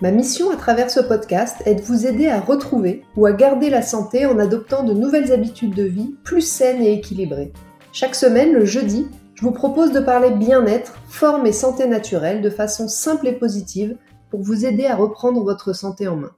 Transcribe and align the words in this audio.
Ma 0.00 0.12
mission 0.12 0.52
à 0.52 0.56
travers 0.56 0.90
ce 0.90 1.00
podcast 1.00 1.56
est 1.66 1.74
de 1.74 1.80
vous 1.80 2.06
aider 2.06 2.28
à 2.28 2.38
retrouver 2.38 3.02
ou 3.16 3.26
à 3.26 3.32
garder 3.32 3.68
la 3.68 3.82
santé 3.82 4.26
en 4.26 4.38
adoptant 4.38 4.84
de 4.84 4.92
nouvelles 4.92 5.32
habitudes 5.32 5.74
de 5.74 5.82
vie 5.82 6.14
plus 6.22 6.40
saines 6.40 6.80
et 6.82 6.92
équilibrées. 6.92 7.52
Chaque 7.92 8.14
semaine, 8.14 8.52
le 8.52 8.64
jeudi, 8.64 9.08
je 9.34 9.42
vous 9.42 9.50
propose 9.50 9.90
de 9.90 9.98
parler 9.98 10.30
bien-être, 10.30 10.94
forme 11.08 11.46
et 11.46 11.52
santé 11.52 11.88
naturelle 11.88 12.42
de 12.42 12.50
façon 12.50 12.86
simple 12.86 13.26
et 13.26 13.32
positive 13.32 13.96
pour 14.30 14.40
vous 14.40 14.64
aider 14.64 14.86
à 14.86 14.94
reprendre 14.94 15.42
votre 15.42 15.72
santé 15.72 16.06
en 16.06 16.14
main. 16.14 16.30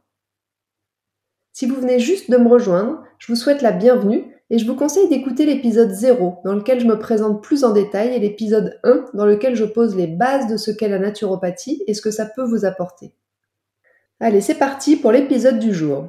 Si 1.52 1.66
vous 1.66 1.76
venez 1.76 1.98
juste 1.98 2.30
de 2.30 2.38
me 2.38 2.48
rejoindre, 2.48 3.02
je 3.18 3.30
vous 3.30 3.36
souhaite 3.36 3.60
la 3.60 3.72
bienvenue 3.72 4.24
et 4.48 4.58
je 4.58 4.66
vous 4.66 4.74
conseille 4.74 5.10
d'écouter 5.10 5.44
l'épisode 5.44 5.90
0 5.90 6.38
dans 6.46 6.54
lequel 6.54 6.80
je 6.80 6.86
me 6.86 6.98
présente 6.98 7.42
plus 7.42 7.62
en 7.64 7.74
détail 7.74 8.14
et 8.14 8.20
l'épisode 8.20 8.80
1 8.84 9.04
dans 9.12 9.26
lequel 9.26 9.54
je 9.54 9.66
pose 9.66 9.96
les 9.96 10.06
bases 10.06 10.46
de 10.46 10.56
ce 10.56 10.70
qu'est 10.70 10.88
la 10.88 10.98
naturopathie 10.98 11.84
et 11.86 11.92
ce 11.92 12.00
que 12.00 12.10
ça 12.10 12.24
peut 12.24 12.44
vous 12.44 12.64
apporter. 12.64 13.12
Allez, 14.22 14.42
c'est 14.42 14.56
parti 14.56 14.96
pour 14.96 15.12
l'épisode 15.12 15.58
du 15.58 15.72
jour. 15.72 16.04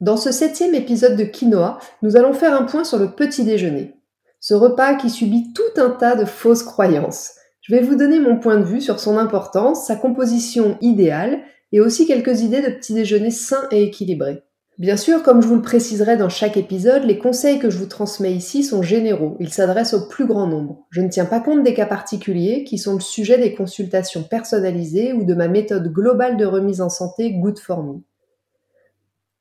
Dans 0.00 0.16
ce 0.16 0.32
septième 0.32 0.74
épisode 0.74 1.16
de 1.16 1.22
Quinoa, 1.22 1.78
nous 2.02 2.16
allons 2.16 2.32
faire 2.32 2.52
un 2.52 2.64
point 2.64 2.82
sur 2.82 2.98
le 2.98 3.12
petit 3.12 3.44
déjeuner. 3.44 3.94
Ce 4.40 4.54
repas 4.54 4.96
qui 4.96 5.08
subit 5.08 5.52
tout 5.52 5.80
un 5.80 5.90
tas 5.90 6.16
de 6.16 6.24
fausses 6.24 6.64
croyances. 6.64 7.34
Je 7.60 7.72
vais 7.72 7.80
vous 7.80 7.94
donner 7.94 8.18
mon 8.18 8.40
point 8.40 8.56
de 8.56 8.64
vue 8.64 8.80
sur 8.80 8.98
son 8.98 9.18
importance, 9.18 9.86
sa 9.86 9.94
composition 9.94 10.76
idéale 10.80 11.42
et 11.70 11.80
aussi 11.80 12.08
quelques 12.08 12.40
idées 12.40 12.60
de 12.60 12.70
petit 12.70 12.92
déjeuner 12.92 13.30
sain 13.30 13.68
et 13.70 13.84
équilibré. 13.84 14.42
Bien 14.76 14.96
sûr, 14.96 15.22
comme 15.22 15.40
je 15.40 15.46
vous 15.46 15.54
le 15.54 15.62
préciserai 15.62 16.16
dans 16.16 16.28
chaque 16.28 16.56
épisode, 16.56 17.04
les 17.04 17.18
conseils 17.18 17.60
que 17.60 17.70
je 17.70 17.78
vous 17.78 17.86
transmets 17.86 18.32
ici 18.32 18.64
sont 18.64 18.82
généraux, 18.82 19.36
ils 19.38 19.52
s'adressent 19.52 19.94
au 19.94 20.08
plus 20.08 20.26
grand 20.26 20.48
nombre. 20.48 20.84
Je 20.90 21.00
ne 21.00 21.08
tiens 21.08 21.26
pas 21.26 21.38
compte 21.38 21.62
des 21.62 21.74
cas 21.74 21.86
particuliers 21.86 22.64
qui 22.64 22.76
sont 22.76 22.94
le 22.94 23.00
sujet 23.00 23.38
des 23.38 23.54
consultations 23.54 24.24
personnalisées 24.24 25.12
ou 25.12 25.24
de 25.24 25.34
ma 25.34 25.46
méthode 25.46 25.92
globale 25.92 26.36
de 26.36 26.44
remise 26.44 26.80
en 26.80 26.88
santé 26.88 27.34
Good 27.34 27.60
for 27.60 27.84
Me. 27.84 28.00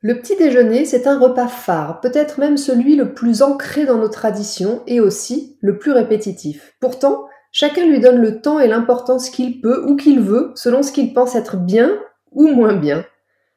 Le 0.02 0.20
petit 0.20 0.36
déjeuner, 0.36 0.86
c'est 0.86 1.08
un 1.08 1.17
repas 1.17 1.48
phare, 1.48 2.00
peut-être 2.00 2.39
même 2.39 2.58
celui 2.58 2.95
le 2.95 3.16
plus 3.16 3.42
ancré 3.42 3.86
dans 3.86 3.98
nos 3.98 4.09
traditions 4.09 4.84
et 4.86 5.00
aussi 5.00 5.58
le 5.61 5.80
plus 5.80 5.94
répétitif. 5.94 6.76
Pourtant, 6.80 7.26
chacun 7.52 7.88
lui 7.88 8.00
donne 8.00 8.22
le 8.22 8.39
temps 8.39 8.59
et 8.59 8.67
l'importance 8.67 9.31
qu'il 9.31 9.61
peut 9.61 9.84
ou 9.88 9.95
qu'il 9.95 10.20
veut 10.20 10.52
selon 10.54 10.84
ce 10.84 10.92
qu'il 10.92 11.11
pense 11.11 11.36
être 11.36 11.58
bien 11.58 11.98
ou 12.34 12.50
moins 12.50 12.76
bien. 12.76 13.04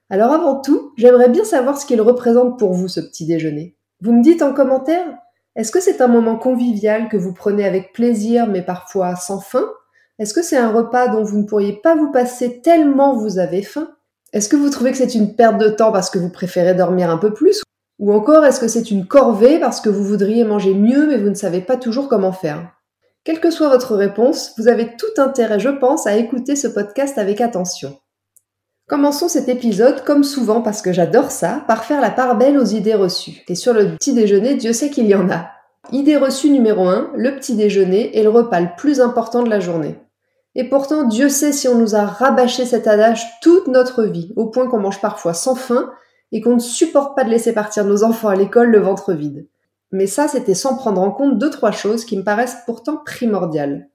Alors 0.08 0.32
avant 0.32 0.60
tout, 0.60 0.92
j'aimerais 0.96 1.28
bien 1.28 1.44
savoir 1.44 1.80
ce 1.80 1.84
qu'il 1.84 2.00
représente 2.00 2.58
pour 2.58 2.72
vous 2.74 2.86
ce 2.86 3.00
petit 3.00 3.26
déjeuner. 3.26 3.76
Vous 4.00 4.12
me 4.12 4.22
dites 4.22 4.42
en 4.42 4.52
commentaire 4.52 5.04
Est-ce 5.56 5.72
que 5.72 5.80
c'est 5.80 6.00
un 6.00 6.06
moment 6.06 6.36
convivial 6.36 7.08
que 7.08 7.16
vous 7.16 7.32
prenez 7.32 7.64
avec 7.64 7.92
plaisir 7.92 8.46
mais 8.46 8.62
parfois 8.62 9.16
sans 9.16 9.40
faim 9.40 9.68
Est-ce 10.20 10.32
que 10.32 10.42
c'est 10.42 10.56
un 10.56 10.70
repas 10.70 11.08
dont 11.08 11.24
vous 11.24 11.38
ne 11.38 11.46
pourriez 11.46 11.72
pas 11.72 11.96
vous 11.96 12.12
passer 12.12 12.60
tellement 12.60 13.16
vous 13.16 13.38
avez 13.38 13.62
faim? 13.62 13.88
Est-ce 14.32 14.48
que 14.48 14.56
vous 14.56 14.70
trouvez 14.70 14.92
que 14.92 14.98
c'est 14.98 15.14
une 15.14 15.34
perte 15.34 15.58
de 15.58 15.68
temps 15.68 15.90
parce 15.90 16.10
que 16.10 16.18
vous 16.18 16.30
préférez 16.30 16.74
dormir 16.74 17.10
un 17.10 17.18
peu 17.18 17.34
plus? 17.34 17.62
Ou 17.98 18.12
encore 18.12 18.44
est-ce 18.44 18.60
que 18.60 18.68
c'est 18.68 18.90
une 18.90 19.06
corvée 19.06 19.58
parce 19.58 19.80
que 19.80 19.88
vous 19.88 20.04
voudriez 20.04 20.44
manger 20.44 20.74
mieux 20.74 21.06
mais 21.06 21.16
vous 21.16 21.30
ne 21.30 21.34
savez 21.34 21.62
pas 21.62 21.76
toujours 21.76 22.08
comment 22.08 22.32
faire? 22.32 22.70
Quelle 23.24 23.40
que 23.40 23.50
soit 23.50 23.70
votre 23.70 23.96
réponse, 23.96 24.52
vous 24.56 24.68
avez 24.68 24.94
tout 24.96 25.20
intérêt, 25.20 25.58
je 25.58 25.70
pense, 25.70 26.06
à 26.06 26.16
écouter 26.16 26.54
ce 26.54 26.68
podcast 26.68 27.18
avec 27.18 27.40
attention. 27.40 27.98
Commençons 28.88 29.26
cet 29.26 29.48
épisode, 29.48 30.04
comme 30.04 30.22
souvent 30.22 30.62
parce 30.62 30.80
que 30.80 30.92
j'adore 30.92 31.32
ça, 31.32 31.64
par 31.66 31.84
faire 31.84 32.00
la 32.00 32.12
part 32.12 32.38
belle 32.38 32.56
aux 32.56 32.64
idées 32.64 32.94
reçues. 32.94 33.42
Et 33.48 33.56
sur 33.56 33.74
le 33.74 33.96
petit 33.96 34.14
déjeuner, 34.14 34.54
Dieu 34.54 34.72
sait 34.72 34.90
qu'il 34.90 35.08
y 35.08 35.14
en 35.16 35.28
a. 35.28 35.48
Idée 35.90 36.16
reçue 36.16 36.50
numéro 36.50 36.86
1, 36.86 37.10
le 37.16 37.34
petit 37.34 37.56
déjeuner 37.56 38.16
est 38.16 38.22
le 38.22 38.28
repas 38.28 38.60
le 38.60 38.68
plus 38.76 39.00
important 39.00 39.42
de 39.42 39.50
la 39.50 39.58
journée. 39.58 39.98
Et 40.54 40.68
pourtant, 40.68 41.02
Dieu 41.02 41.28
sait 41.28 41.50
si 41.50 41.66
on 41.66 41.74
nous 41.74 41.96
a 41.96 42.04
rabâché 42.04 42.64
cet 42.64 42.86
adage 42.86 43.26
toute 43.42 43.66
notre 43.66 44.04
vie, 44.04 44.32
au 44.36 44.46
point 44.46 44.68
qu'on 44.68 44.78
mange 44.78 45.00
parfois 45.00 45.34
sans 45.34 45.56
faim 45.56 45.90
et 46.30 46.40
qu'on 46.40 46.54
ne 46.54 46.60
supporte 46.60 47.16
pas 47.16 47.24
de 47.24 47.30
laisser 47.30 47.52
partir 47.52 47.84
nos 47.84 48.04
enfants 48.04 48.28
à 48.28 48.36
l'école 48.36 48.70
le 48.70 48.78
ventre 48.78 49.14
vide. 49.14 49.48
Mais 49.90 50.06
ça, 50.06 50.28
c'était 50.28 50.54
sans 50.54 50.76
prendre 50.76 51.00
en 51.00 51.10
compte 51.10 51.38
deux, 51.38 51.50
trois 51.50 51.72
choses 51.72 52.04
qui 52.04 52.16
me 52.16 52.22
paraissent 52.22 52.58
pourtant 52.66 53.02
primordiales. 53.04 53.88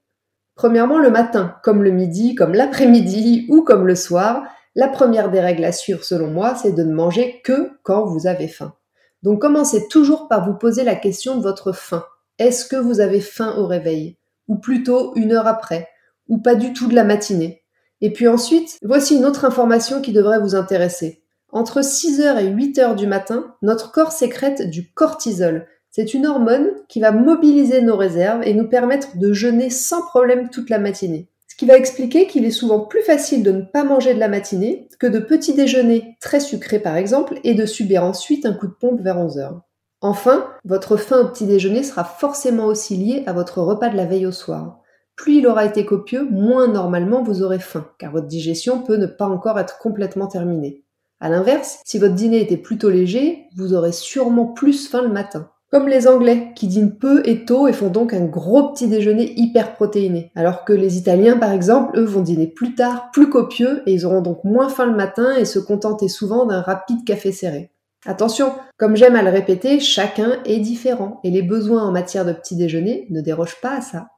Premièrement, 0.55 0.99
le 0.99 1.11
matin, 1.11 1.55
comme 1.63 1.81
le 1.81 1.91
midi, 1.91 2.35
comme 2.35 2.53
l'après-midi 2.53 3.47
ou 3.49 3.61
comme 3.61 3.87
le 3.87 3.95
soir, 3.95 4.43
la 4.73 4.87
première 4.87 5.29
des 5.29 5.41
règles 5.41 5.65
à 5.65 5.73
suivre 5.73 6.03
selon 6.03 6.27
moi, 6.27 6.55
c'est 6.55 6.71
de 6.71 6.83
ne 6.83 6.93
manger 6.93 7.41
que 7.43 7.71
quand 7.83 8.05
vous 8.05 8.25
avez 8.25 8.47
faim. 8.47 8.73
Donc 9.21 9.41
commencez 9.41 9.87
toujours 9.89 10.27
par 10.29 10.45
vous 10.45 10.57
poser 10.57 10.83
la 10.83 10.95
question 10.95 11.35
de 11.35 11.43
votre 11.43 11.73
faim. 11.73 12.05
Est-ce 12.39 12.65
que 12.65 12.77
vous 12.77 13.01
avez 13.01 13.19
faim 13.19 13.53
au 13.57 13.67
réveil? 13.67 14.17
Ou 14.47 14.55
plutôt 14.55 15.13
une 15.15 15.33
heure 15.33 15.47
après? 15.47 15.89
Ou 16.29 16.37
pas 16.37 16.55
du 16.55 16.71
tout 16.71 16.87
de 16.87 16.95
la 16.95 17.03
matinée? 17.03 17.63
Et 17.99 18.13
puis 18.13 18.27
ensuite, 18.27 18.77
voici 18.81 19.17
une 19.17 19.25
autre 19.25 19.45
information 19.45 20.01
qui 20.01 20.13
devrait 20.13 20.39
vous 20.39 20.55
intéresser. 20.55 21.21
Entre 21.51 21.81
6h 21.81 22.39
et 22.39 22.49
8h 22.49 22.95
du 22.95 23.07
matin, 23.07 23.55
notre 23.61 23.91
corps 23.91 24.13
sécrète 24.13 24.69
du 24.69 24.91
cortisol. 24.93 25.67
C'est 25.89 26.13
une 26.13 26.25
hormone 26.25 26.71
qui 26.87 27.01
va 27.01 27.11
mobiliser 27.11 27.81
nos 27.81 27.97
réserves 27.97 28.41
et 28.43 28.53
nous 28.53 28.69
permettre 28.69 29.17
de 29.17 29.33
jeûner 29.33 29.69
sans 29.69 30.01
problème 30.01 30.49
toute 30.49 30.69
la 30.69 30.79
matinée 30.79 31.30
qui 31.55 31.65
va 31.65 31.77
expliquer 31.77 32.27
qu'il 32.27 32.45
est 32.45 32.51
souvent 32.51 32.79
plus 32.79 33.01
facile 33.01 33.43
de 33.43 33.51
ne 33.51 33.61
pas 33.61 33.83
manger 33.83 34.13
de 34.13 34.19
la 34.19 34.27
matinée 34.27 34.87
que 34.99 35.07
de 35.07 35.19
petit 35.19 35.53
déjeuner 35.53 36.17
très 36.21 36.39
sucré 36.39 36.79
par 36.79 36.95
exemple 36.95 37.39
et 37.43 37.53
de 37.53 37.65
subir 37.65 38.03
ensuite 38.03 38.45
un 38.45 38.53
coup 38.53 38.67
de 38.67 38.73
pompe 38.73 39.01
vers 39.01 39.17
11 39.17 39.37
heures. 39.37 39.61
Enfin, 40.01 40.47
votre 40.65 40.97
faim 40.97 41.19
au 41.19 41.27
petit 41.27 41.45
déjeuner 41.45 41.83
sera 41.83 42.03
forcément 42.03 42.65
aussi 42.65 42.95
liée 42.95 43.23
à 43.27 43.33
votre 43.33 43.61
repas 43.61 43.89
de 43.89 43.97
la 43.97 44.05
veille 44.05 44.25
au 44.25 44.31
soir. 44.31 44.79
Plus 45.15 45.37
il 45.37 45.47
aura 45.47 45.65
été 45.65 45.85
copieux, 45.85 46.27
moins 46.29 46.67
normalement 46.67 47.21
vous 47.21 47.43
aurez 47.43 47.59
faim, 47.59 47.87
car 47.99 48.11
votre 48.11 48.27
digestion 48.27 48.81
peut 48.81 48.97
ne 48.97 49.05
pas 49.05 49.27
encore 49.27 49.59
être 49.59 49.77
complètement 49.77 50.25
terminée. 50.27 50.83
A 51.19 51.29
l'inverse, 51.29 51.79
si 51.85 51.99
votre 51.99 52.15
dîner 52.15 52.41
était 52.41 52.57
plutôt 52.57 52.89
léger, 52.89 53.45
vous 53.55 53.75
aurez 53.75 53.91
sûrement 53.91 54.47
plus 54.47 54.87
faim 54.87 55.03
le 55.03 55.09
matin. 55.09 55.51
Comme 55.71 55.87
les 55.87 56.05
Anglais, 56.05 56.51
qui 56.53 56.67
dînent 56.67 56.97
peu 56.97 57.21
et 57.25 57.45
tôt 57.45 57.69
et 57.69 57.71
font 57.71 57.87
donc 57.87 58.13
un 58.13 58.25
gros 58.25 58.73
petit 58.73 58.89
déjeuner 58.89 59.33
hyper 59.37 59.73
protéiné. 59.75 60.29
Alors 60.35 60.65
que 60.65 60.73
les 60.73 60.97
Italiens, 60.97 61.37
par 61.37 61.53
exemple, 61.53 61.97
eux 61.97 62.03
vont 62.03 62.19
dîner 62.19 62.47
plus 62.47 62.75
tard, 62.75 63.09
plus 63.11 63.29
copieux, 63.29 63.81
et 63.85 63.93
ils 63.93 64.05
auront 64.05 64.21
donc 64.21 64.43
moins 64.43 64.67
faim 64.67 64.87
le 64.87 64.97
matin 64.97 65.33
et 65.37 65.45
se 65.45 65.59
contenter 65.59 66.09
souvent 66.09 66.45
d'un 66.45 66.59
rapide 66.59 67.05
café 67.05 67.31
serré. 67.31 67.71
Attention, 68.05 68.51
comme 68.75 68.97
j'aime 68.97 69.15
à 69.15 69.21
le 69.21 69.29
répéter, 69.29 69.79
chacun 69.79 70.39
est 70.43 70.59
différent, 70.59 71.21
et 71.23 71.31
les 71.31 71.41
besoins 71.41 71.83
en 71.83 71.91
matière 71.93 72.25
de 72.25 72.33
petit 72.33 72.57
déjeuner 72.57 73.07
ne 73.09 73.21
dérogent 73.21 73.61
pas 73.61 73.77
à 73.77 73.81
ça. 73.81 74.09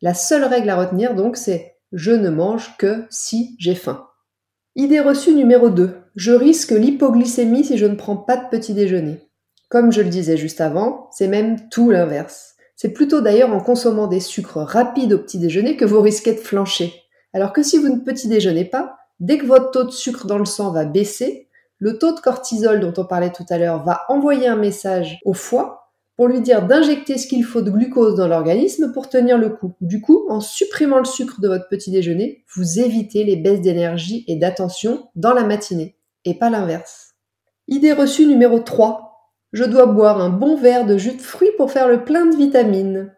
La 0.00 0.14
seule 0.14 0.44
règle 0.44 0.70
à 0.70 0.76
retenir 0.76 1.14
donc, 1.14 1.36
c'est 1.36 1.76
je 1.92 2.12
ne 2.12 2.30
mange 2.30 2.74
que 2.78 3.04
si 3.10 3.54
j'ai 3.58 3.74
faim. 3.74 4.06
Idée 4.76 5.00
reçue 5.00 5.34
numéro 5.34 5.68
2. 5.68 5.94
Je 6.14 6.32
risque 6.32 6.70
l'hypoglycémie 6.70 7.64
si 7.64 7.76
je 7.76 7.86
ne 7.86 7.96
prends 7.96 8.16
pas 8.16 8.38
de 8.38 8.48
petit 8.48 8.72
déjeuner. 8.72 9.25
Comme 9.68 9.90
je 9.90 10.00
le 10.00 10.08
disais 10.08 10.36
juste 10.36 10.60
avant, 10.60 11.08
c'est 11.10 11.28
même 11.28 11.68
tout 11.68 11.90
l'inverse. 11.90 12.54
C'est 12.76 12.92
plutôt 12.92 13.20
d'ailleurs 13.20 13.52
en 13.52 13.60
consommant 13.60 14.06
des 14.06 14.20
sucres 14.20 14.58
rapides 14.58 15.12
au 15.12 15.18
petit 15.18 15.38
déjeuner 15.38 15.76
que 15.76 15.84
vous 15.84 16.00
risquez 16.00 16.34
de 16.34 16.40
flancher. 16.40 16.92
Alors 17.32 17.52
que 17.52 17.62
si 17.62 17.78
vous 17.78 17.88
ne 17.88 18.00
petit 18.00 18.28
déjeunez 18.28 18.64
pas, 18.64 18.96
dès 19.18 19.38
que 19.38 19.46
votre 19.46 19.70
taux 19.70 19.84
de 19.84 19.90
sucre 19.90 20.26
dans 20.26 20.38
le 20.38 20.44
sang 20.44 20.70
va 20.70 20.84
baisser, 20.84 21.48
le 21.78 21.98
taux 21.98 22.14
de 22.14 22.20
cortisol 22.20 22.80
dont 22.80 22.94
on 22.96 23.04
parlait 23.04 23.32
tout 23.32 23.44
à 23.50 23.58
l'heure 23.58 23.82
va 23.82 24.02
envoyer 24.08 24.46
un 24.46 24.56
message 24.56 25.18
au 25.24 25.32
foie 25.32 25.90
pour 26.16 26.28
lui 26.28 26.40
dire 26.40 26.66
d'injecter 26.66 27.18
ce 27.18 27.26
qu'il 27.26 27.44
faut 27.44 27.60
de 27.60 27.70
glucose 27.70 28.14
dans 28.14 28.26
l'organisme 28.26 28.92
pour 28.92 29.08
tenir 29.08 29.36
le 29.36 29.50
coup. 29.50 29.74
Du 29.82 30.00
coup, 30.00 30.26
en 30.30 30.40
supprimant 30.40 30.98
le 30.98 31.04
sucre 31.04 31.40
de 31.40 31.48
votre 31.48 31.68
petit 31.68 31.90
déjeuner, 31.90 32.44
vous 32.54 32.78
évitez 32.80 33.24
les 33.24 33.36
baisses 33.36 33.60
d'énergie 33.60 34.24
et 34.26 34.36
d'attention 34.36 35.08
dans 35.14 35.34
la 35.34 35.44
matinée, 35.44 35.96
et 36.24 36.38
pas 36.38 36.48
l'inverse. 36.48 37.14
Idée 37.68 37.92
reçue 37.92 38.26
numéro 38.26 38.60
3, 38.60 39.05
je 39.56 39.64
dois 39.64 39.86
boire 39.86 40.20
un 40.20 40.28
bon 40.28 40.54
verre 40.54 40.84
de 40.84 40.98
jus 40.98 41.16
de 41.16 41.22
fruits 41.22 41.48
pour 41.56 41.70
faire 41.70 41.88
le 41.88 42.04
plein 42.04 42.26
de 42.26 42.36
vitamines. 42.36 43.14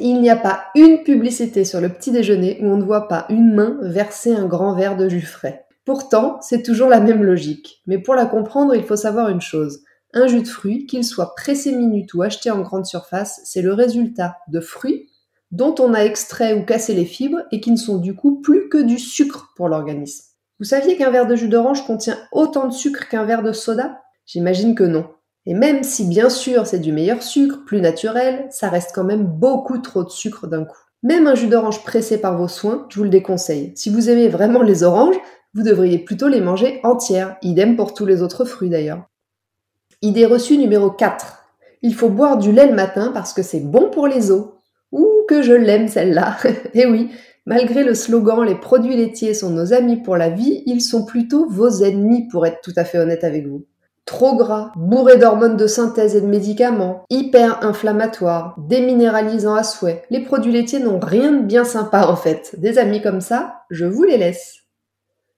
Il 0.00 0.22
n'y 0.22 0.30
a 0.30 0.36
pas 0.36 0.64
une 0.74 1.02
publicité 1.02 1.66
sur 1.66 1.82
le 1.82 1.90
petit 1.90 2.10
déjeuner 2.10 2.58
où 2.62 2.68
on 2.68 2.78
ne 2.78 2.84
voit 2.84 3.06
pas 3.06 3.26
une 3.28 3.52
main 3.54 3.76
verser 3.82 4.34
un 4.34 4.46
grand 4.46 4.74
verre 4.74 4.96
de 4.96 5.10
jus 5.10 5.20
frais. 5.20 5.66
Pourtant, 5.84 6.38
c'est 6.40 6.62
toujours 6.62 6.88
la 6.88 7.00
même 7.00 7.22
logique. 7.22 7.82
Mais 7.86 7.98
pour 7.98 8.14
la 8.14 8.24
comprendre, 8.24 8.74
il 8.74 8.82
faut 8.82 8.96
savoir 8.96 9.28
une 9.28 9.42
chose. 9.42 9.80
Un 10.14 10.26
jus 10.26 10.40
de 10.40 10.48
fruits, 10.48 10.86
qu'il 10.86 11.04
soit 11.04 11.34
pressé 11.34 11.72
minute 11.72 12.14
ou 12.14 12.22
acheté 12.22 12.50
en 12.50 12.62
grande 12.62 12.86
surface, 12.86 13.42
c'est 13.44 13.60
le 13.60 13.74
résultat 13.74 14.38
de 14.48 14.60
fruits 14.60 15.10
dont 15.50 15.74
on 15.80 15.92
a 15.92 16.00
extrait 16.00 16.54
ou 16.54 16.64
cassé 16.64 16.94
les 16.94 17.04
fibres 17.04 17.42
et 17.52 17.60
qui 17.60 17.72
ne 17.72 17.76
sont 17.76 17.98
du 17.98 18.14
coup 18.14 18.40
plus 18.40 18.70
que 18.70 18.78
du 18.78 18.98
sucre 18.98 19.52
pour 19.54 19.68
l'organisme. 19.68 20.24
Vous 20.60 20.64
saviez 20.64 20.96
qu'un 20.96 21.10
verre 21.10 21.26
de 21.26 21.36
jus 21.36 21.48
d'orange 21.48 21.86
contient 21.86 22.16
autant 22.32 22.68
de 22.68 22.72
sucre 22.72 23.06
qu'un 23.10 23.24
verre 23.24 23.42
de 23.42 23.52
soda? 23.52 24.00
J'imagine 24.24 24.74
que 24.74 24.84
non. 24.84 25.04
Et 25.46 25.54
même 25.54 25.82
si 25.82 26.04
bien 26.04 26.28
sûr 26.28 26.66
c'est 26.66 26.78
du 26.78 26.92
meilleur 26.92 27.22
sucre, 27.22 27.64
plus 27.64 27.80
naturel, 27.80 28.46
ça 28.50 28.68
reste 28.68 28.90
quand 28.94 29.04
même 29.04 29.24
beaucoup 29.24 29.78
trop 29.78 30.04
de 30.04 30.10
sucre 30.10 30.46
d'un 30.46 30.64
coup. 30.64 30.78
Même 31.02 31.26
un 31.26 31.34
jus 31.34 31.46
d'orange 31.46 31.84
pressé 31.84 32.20
par 32.20 32.36
vos 32.36 32.48
soins, 32.48 32.86
je 32.88 32.96
vous 32.96 33.04
le 33.04 33.10
déconseille. 33.10 33.72
Si 33.76 33.88
vous 33.88 34.10
aimez 34.10 34.28
vraiment 34.28 34.62
les 34.62 34.82
oranges, 34.82 35.16
vous 35.54 35.62
devriez 35.62 35.98
plutôt 35.98 36.28
les 36.28 36.40
manger 36.40 36.80
entières, 36.82 37.36
idem 37.42 37.76
pour 37.76 37.94
tous 37.94 38.04
les 38.04 38.22
autres 38.22 38.44
fruits 38.44 38.68
d'ailleurs. 38.68 39.08
Idée 40.02 40.26
reçue 40.26 40.58
numéro 40.58 40.90
4. 40.90 41.44
Il 41.82 41.94
faut 41.94 42.08
boire 42.08 42.38
du 42.38 42.52
lait 42.52 42.66
le 42.66 42.74
matin 42.74 43.10
parce 43.12 43.32
que 43.32 43.42
c'est 43.42 43.60
bon 43.60 43.90
pour 43.90 44.06
les 44.06 44.30
os. 44.30 44.48
Ouh, 44.92 45.24
que 45.28 45.42
je 45.42 45.52
l'aime 45.52 45.88
celle-là. 45.88 46.36
Eh 46.74 46.86
oui, 46.86 47.10
malgré 47.46 47.84
le 47.84 47.94
slogan 47.94 48.44
Les 48.44 48.54
produits 48.54 48.96
laitiers 48.96 49.34
sont 49.34 49.50
nos 49.50 49.72
amis 49.72 49.96
pour 49.96 50.16
la 50.16 50.30
vie, 50.30 50.62
ils 50.66 50.82
sont 50.82 51.04
plutôt 51.04 51.48
vos 51.48 51.82
ennemis 51.82 52.28
pour 52.28 52.46
être 52.46 52.60
tout 52.62 52.72
à 52.76 52.84
fait 52.84 52.98
honnête 52.98 53.24
avec 53.24 53.46
vous. 53.46 53.64
Trop 54.08 54.36
gras, 54.36 54.72
bourré 54.74 55.18
d'hormones 55.18 55.58
de 55.58 55.66
synthèse 55.66 56.16
et 56.16 56.22
de 56.22 56.26
médicaments, 56.26 57.04
hyper 57.10 57.62
inflammatoires, 57.62 58.54
déminéralisants 58.56 59.54
à 59.54 59.62
souhait. 59.62 60.02
Les 60.08 60.20
produits 60.20 60.50
laitiers 60.50 60.78
n'ont 60.78 60.98
rien 60.98 61.30
de 61.30 61.42
bien 61.42 61.62
sympa 61.62 62.06
en 62.06 62.16
fait. 62.16 62.54
Des 62.56 62.78
amis 62.78 63.02
comme 63.02 63.20
ça, 63.20 63.64
je 63.68 63.84
vous 63.84 64.04
les 64.04 64.16
laisse. 64.16 64.60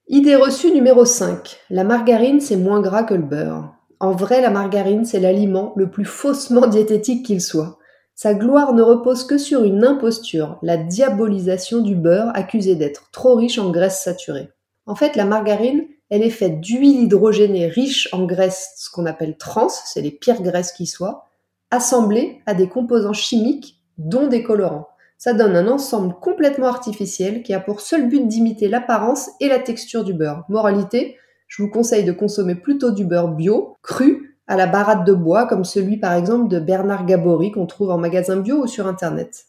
Idée 0.06 0.36
reçue 0.36 0.70
numéro 0.70 1.04
5. 1.04 1.58
La 1.68 1.82
margarine, 1.82 2.40
c'est 2.40 2.54
moins 2.54 2.80
gras 2.80 3.02
que 3.02 3.14
le 3.14 3.24
beurre. 3.24 3.74
En 3.98 4.12
vrai, 4.12 4.40
la 4.40 4.50
margarine, 4.50 5.04
c'est 5.04 5.18
l'aliment 5.18 5.72
le 5.74 5.90
plus 5.90 6.04
faussement 6.04 6.66
diététique 6.68 7.26
qu'il 7.26 7.40
soit. 7.40 7.76
Sa 8.14 8.34
gloire 8.34 8.72
ne 8.72 8.82
repose 8.82 9.24
que 9.24 9.36
sur 9.36 9.64
une 9.64 9.84
imposture, 9.84 10.60
la 10.62 10.76
diabolisation 10.76 11.80
du 11.80 11.96
beurre 11.96 12.30
accusé 12.34 12.76
d'être 12.76 13.10
trop 13.10 13.34
riche 13.34 13.58
en 13.58 13.72
graisses 13.72 14.00
saturées. 14.00 14.50
En 14.86 14.94
fait, 14.94 15.16
la 15.16 15.24
margarine, 15.24 15.82
elle 16.10 16.22
est 16.22 16.30
faite 16.30 16.60
d'huile 16.60 17.04
hydrogénée 17.04 17.68
riche 17.68 18.08
en 18.12 18.26
graisses, 18.26 18.74
ce 18.76 18.90
qu'on 18.90 19.06
appelle 19.06 19.36
trans, 19.36 19.68
c'est 19.68 20.02
les 20.02 20.10
pires 20.10 20.42
graisses 20.42 20.72
qui 20.72 20.86
soient, 20.86 21.26
assemblées 21.70 22.40
à 22.46 22.54
des 22.54 22.68
composants 22.68 23.12
chimiques, 23.12 23.80
dont 23.96 24.26
des 24.26 24.42
colorants. 24.42 24.88
Ça 25.18 25.34
donne 25.34 25.54
un 25.54 25.68
ensemble 25.68 26.14
complètement 26.20 26.66
artificiel 26.66 27.42
qui 27.42 27.52
a 27.54 27.60
pour 27.60 27.80
seul 27.80 28.08
but 28.08 28.26
d'imiter 28.26 28.68
l'apparence 28.68 29.30
et 29.38 29.48
la 29.48 29.58
texture 29.58 30.02
du 30.02 30.14
beurre. 30.14 30.44
Moralité, 30.48 31.16
je 31.46 31.62
vous 31.62 31.68
conseille 31.68 32.04
de 32.04 32.12
consommer 32.12 32.54
plutôt 32.54 32.90
du 32.90 33.04
beurre 33.04 33.28
bio, 33.28 33.76
cru, 33.82 34.38
à 34.46 34.56
la 34.56 34.66
baratte 34.66 35.06
de 35.06 35.12
bois, 35.12 35.46
comme 35.46 35.64
celui 35.64 35.96
par 35.96 36.14
exemple 36.14 36.48
de 36.48 36.58
Bernard 36.58 37.06
Gabory 37.06 37.52
qu'on 37.52 37.66
trouve 37.66 37.90
en 37.90 37.98
magasin 37.98 38.36
bio 38.36 38.64
ou 38.64 38.66
sur 38.66 38.88
internet. 38.88 39.44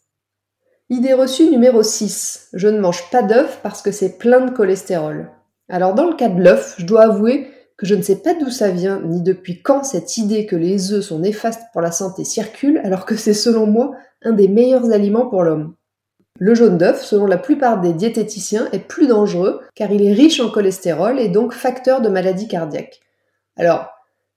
Idée 0.89 1.13
reçue 1.13 1.49
numéro 1.49 1.81
6. 1.81 2.49
Je 2.53 2.67
ne 2.67 2.79
mange 2.79 3.09
pas 3.09 3.23
d'œufs 3.23 3.59
parce 3.63 3.81
que 3.81 3.91
c'est 3.91 4.17
plein 4.17 4.41
de 4.41 4.51
cholestérol. 4.51 5.31
Alors 5.71 5.93
dans 5.93 6.05
le 6.05 6.15
cas 6.15 6.27
de 6.27 6.43
l'œuf, 6.43 6.75
je 6.77 6.85
dois 6.85 7.03
avouer 7.03 7.47
que 7.77 7.85
je 7.85 7.95
ne 7.95 8.01
sais 8.01 8.17
pas 8.17 8.33
d'où 8.33 8.49
ça 8.49 8.71
vient, 8.71 9.01
ni 9.05 9.21
depuis 9.21 9.61
quand 9.61 9.85
cette 9.85 10.17
idée 10.17 10.45
que 10.45 10.57
les 10.57 10.91
œufs 10.91 11.05
sont 11.05 11.19
néfastes 11.19 11.63
pour 11.71 11.81
la 11.81 11.93
santé 11.93 12.25
circule, 12.25 12.81
alors 12.83 13.05
que 13.05 13.15
c'est 13.15 13.33
selon 13.33 13.67
moi 13.67 13.93
un 14.21 14.33
des 14.33 14.49
meilleurs 14.49 14.91
aliments 14.91 15.27
pour 15.27 15.43
l'homme. 15.43 15.73
Le 16.37 16.55
jaune 16.55 16.77
d'œuf, 16.77 17.01
selon 17.05 17.25
la 17.25 17.37
plupart 17.37 17.79
des 17.79 17.93
diététiciens, 17.93 18.67
est 18.73 18.85
plus 18.85 19.07
dangereux 19.07 19.61
car 19.73 19.89
il 19.91 20.05
est 20.05 20.11
riche 20.11 20.41
en 20.41 20.49
cholestérol 20.49 21.19
et 21.19 21.29
donc 21.29 21.53
facteur 21.53 22.01
de 22.01 22.09
maladies 22.09 22.49
cardiaques. 22.49 22.99
Alors, 23.55 23.87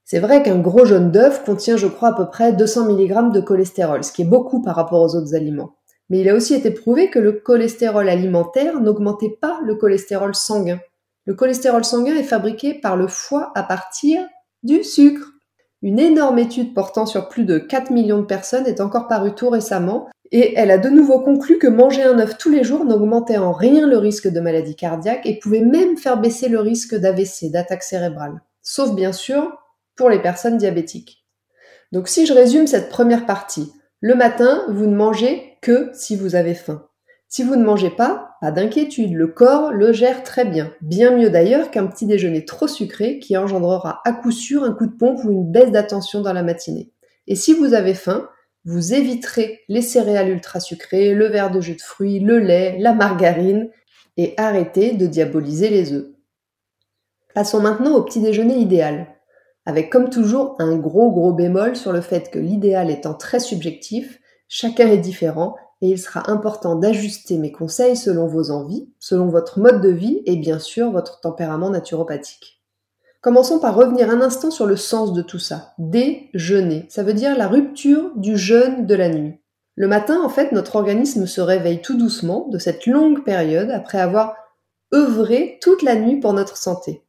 c'est 0.04 0.20
vrai 0.20 0.40
qu'un 0.44 0.60
gros 0.60 0.84
jaune 0.84 1.10
d'œuf 1.10 1.44
contient, 1.44 1.76
je 1.76 1.88
crois, 1.88 2.10
à 2.10 2.14
peu 2.14 2.28
près 2.28 2.52
200 2.52 2.92
mg 2.92 3.32
de 3.32 3.40
cholestérol, 3.40 4.04
ce 4.04 4.12
qui 4.12 4.22
est 4.22 4.26
beaucoup 4.26 4.62
par 4.62 4.76
rapport 4.76 5.02
aux 5.02 5.16
autres 5.16 5.34
aliments. 5.34 5.74
Mais 6.10 6.20
il 6.20 6.28
a 6.28 6.34
aussi 6.34 6.54
été 6.54 6.70
prouvé 6.70 7.10
que 7.10 7.18
le 7.18 7.32
cholestérol 7.32 8.08
alimentaire 8.08 8.80
n'augmentait 8.80 9.36
pas 9.40 9.58
le 9.64 9.74
cholestérol 9.74 10.36
sanguin. 10.36 10.78
Le 11.26 11.34
cholestérol 11.34 11.84
sanguin 11.84 12.16
est 12.16 12.22
fabriqué 12.22 12.74
par 12.74 12.96
le 12.96 13.08
foie 13.08 13.52
à 13.54 13.62
partir 13.62 14.26
du 14.62 14.84
sucre. 14.84 15.32
Une 15.82 15.98
énorme 15.98 16.38
étude 16.38 16.74
portant 16.74 17.06
sur 17.06 17.28
plus 17.28 17.44
de 17.44 17.58
4 17.58 17.90
millions 17.90 18.20
de 18.20 18.26
personnes 18.26 18.66
est 18.66 18.80
encore 18.80 19.08
parue 19.08 19.34
tout 19.34 19.50
récemment 19.50 20.08
et 20.32 20.54
elle 20.56 20.70
a 20.70 20.78
de 20.78 20.88
nouveau 20.88 21.20
conclu 21.20 21.58
que 21.58 21.66
manger 21.66 22.02
un 22.02 22.18
œuf 22.18 22.38
tous 22.38 22.50
les 22.50 22.64
jours 22.64 22.84
n'augmentait 22.84 23.38
en 23.38 23.52
rien 23.52 23.86
le 23.86 23.98
risque 23.98 24.28
de 24.28 24.40
maladie 24.40 24.76
cardiaque 24.76 25.26
et 25.26 25.38
pouvait 25.38 25.60
même 25.60 25.96
faire 25.96 26.18
baisser 26.18 26.48
le 26.48 26.60
risque 26.60 26.94
d'AVC, 26.94 27.50
d'attaque 27.50 27.82
cérébrale. 27.82 28.42
Sauf 28.62 28.94
bien 28.94 29.12
sûr 29.12 29.56
pour 29.96 30.10
les 30.10 30.20
personnes 30.20 30.56
diabétiques. 30.56 31.24
Donc 31.92 32.08
si 32.08 32.26
je 32.26 32.32
résume 32.32 32.66
cette 32.66 32.88
première 32.88 33.26
partie, 33.26 33.72
le 34.00 34.14
matin, 34.14 34.64
vous 34.68 34.86
ne 34.86 34.96
mangez 34.96 35.56
que 35.62 35.90
si 35.94 36.16
vous 36.16 36.34
avez 36.34 36.54
faim. 36.54 36.86
Si 37.36 37.42
vous 37.42 37.56
ne 37.56 37.64
mangez 37.64 37.90
pas, 37.90 38.36
pas 38.40 38.52
d'inquiétude, 38.52 39.12
le 39.12 39.26
corps 39.26 39.72
le 39.72 39.92
gère 39.92 40.22
très 40.22 40.44
bien. 40.44 40.72
Bien 40.80 41.16
mieux 41.16 41.30
d'ailleurs 41.30 41.72
qu'un 41.72 41.88
petit 41.88 42.06
déjeuner 42.06 42.44
trop 42.44 42.68
sucré 42.68 43.18
qui 43.18 43.36
engendrera 43.36 44.02
à 44.04 44.12
coup 44.12 44.30
sûr 44.30 44.62
un 44.62 44.72
coup 44.72 44.86
de 44.86 44.96
pompe 44.96 45.24
ou 45.24 45.32
une 45.32 45.50
baisse 45.50 45.72
d'attention 45.72 46.20
dans 46.20 46.32
la 46.32 46.44
matinée. 46.44 46.92
Et 47.26 47.34
si 47.34 47.52
vous 47.52 47.74
avez 47.74 47.94
faim, 47.94 48.28
vous 48.64 48.94
éviterez 48.94 49.62
les 49.68 49.82
céréales 49.82 50.28
ultra 50.28 50.60
sucrées, 50.60 51.12
le 51.12 51.26
verre 51.26 51.50
de 51.50 51.60
jus 51.60 51.74
de 51.74 51.80
fruits, 51.80 52.20
le 52.20 52.38
lait, 52.38 52.76
la 52.78 52.94
margarine 52.94 53.68
et 54.16 54.34
arrêtez 54.36 54.92
de 54.92 55.08
diaboliser 55.08 55.70
les 55.70 55.92
œufs. 55.92 56.06
Passons 57.34 57.58
maintenant 57.58 57.96
au 57.96 58.04
petit 58.04 58.20
déjeuner 58.20 58.58
idéal 58.58 59.08
avec 59.66 59.90
comme 59.90 60.08
toujours 60.08 60.54
un 60.60 60.76
gros 60.76 61.10
gros 61.10 61.32
bémol 61.32 61.74
sur 61.74 61.92
le 61.92 62.00
fait 62.00 62.30
que 62.30 62.38
l'idéal 62.38 62.92
étant 62.92 63.14
très 63.14 63.40
subjectif, 63.40 64.20
chacun 64.46 64.86
est 64.86 64.98
différent 64.98 65.56
et 65.84 65.88
il 65.88 65.98
sera 65.98 66.30
important 66.30 66.76
d'ajuster 66.76 67.36
mes 67.36 67.52
conseils 67.52 67.94
selon 67.94 68.26
vos 68.26 68.50
envies, 68.50 68.88
selon 68.98 69.26
votre 69.26 69.58
mode 69.58 69.82
de 69.82 69.90
vie 69.90 70.22
et 70.24 70.36
bien 70.36 70.58
sûr 70.58 70.90
votre 70.90 71.20
tempérament 71.20 71.68
naturopathique. 71.68 72.62
Commençons 73.20 73.58
par 73.58 73.74
revenir 73.74 74.08
un 74.08 74.22
instant 74.22 74.50
sur 74.50 74.64
le 74.64 74.76
sens 74.76 75.12
de 75.12 75.20
tout 75.20 75.38
ça. 75.38 75.74
Déjeuner, 75.76 76.86
ça 76.88 77.02
veut 77.02 77.12
dire 77.12 77.36
la 77.36 77.48
rupture 77.48 78.12
du 78.16 78.38
jeûne 78.38 78.86
de 78.86 78.94
la 78.94 79.10
nuit. 79.10 79.42
Le 79.74 79.86
matin, 79.86 80.22
en 80.22 80.30
fait, 80.30 80.52
notre 80.52 80.76
organisme 80.76 81.26
se 81.26 81.42
réveille 81.42 81.82
tout 81.82 81.98
doucement 81.98 82.48
de 82.48 82.56
cette 82.58 82.86
longue 82.86 83.22
période 83.22 83.70
après 83.70 84.00
avoir 84.00 84.36
œuvré 84.94 85.58
toute 85.60 85.82
la 85.82 85.96
nuit 85.96 86.18
pour 86.18 86.32
notre 86.32 86.56
santé. 86.56 87.02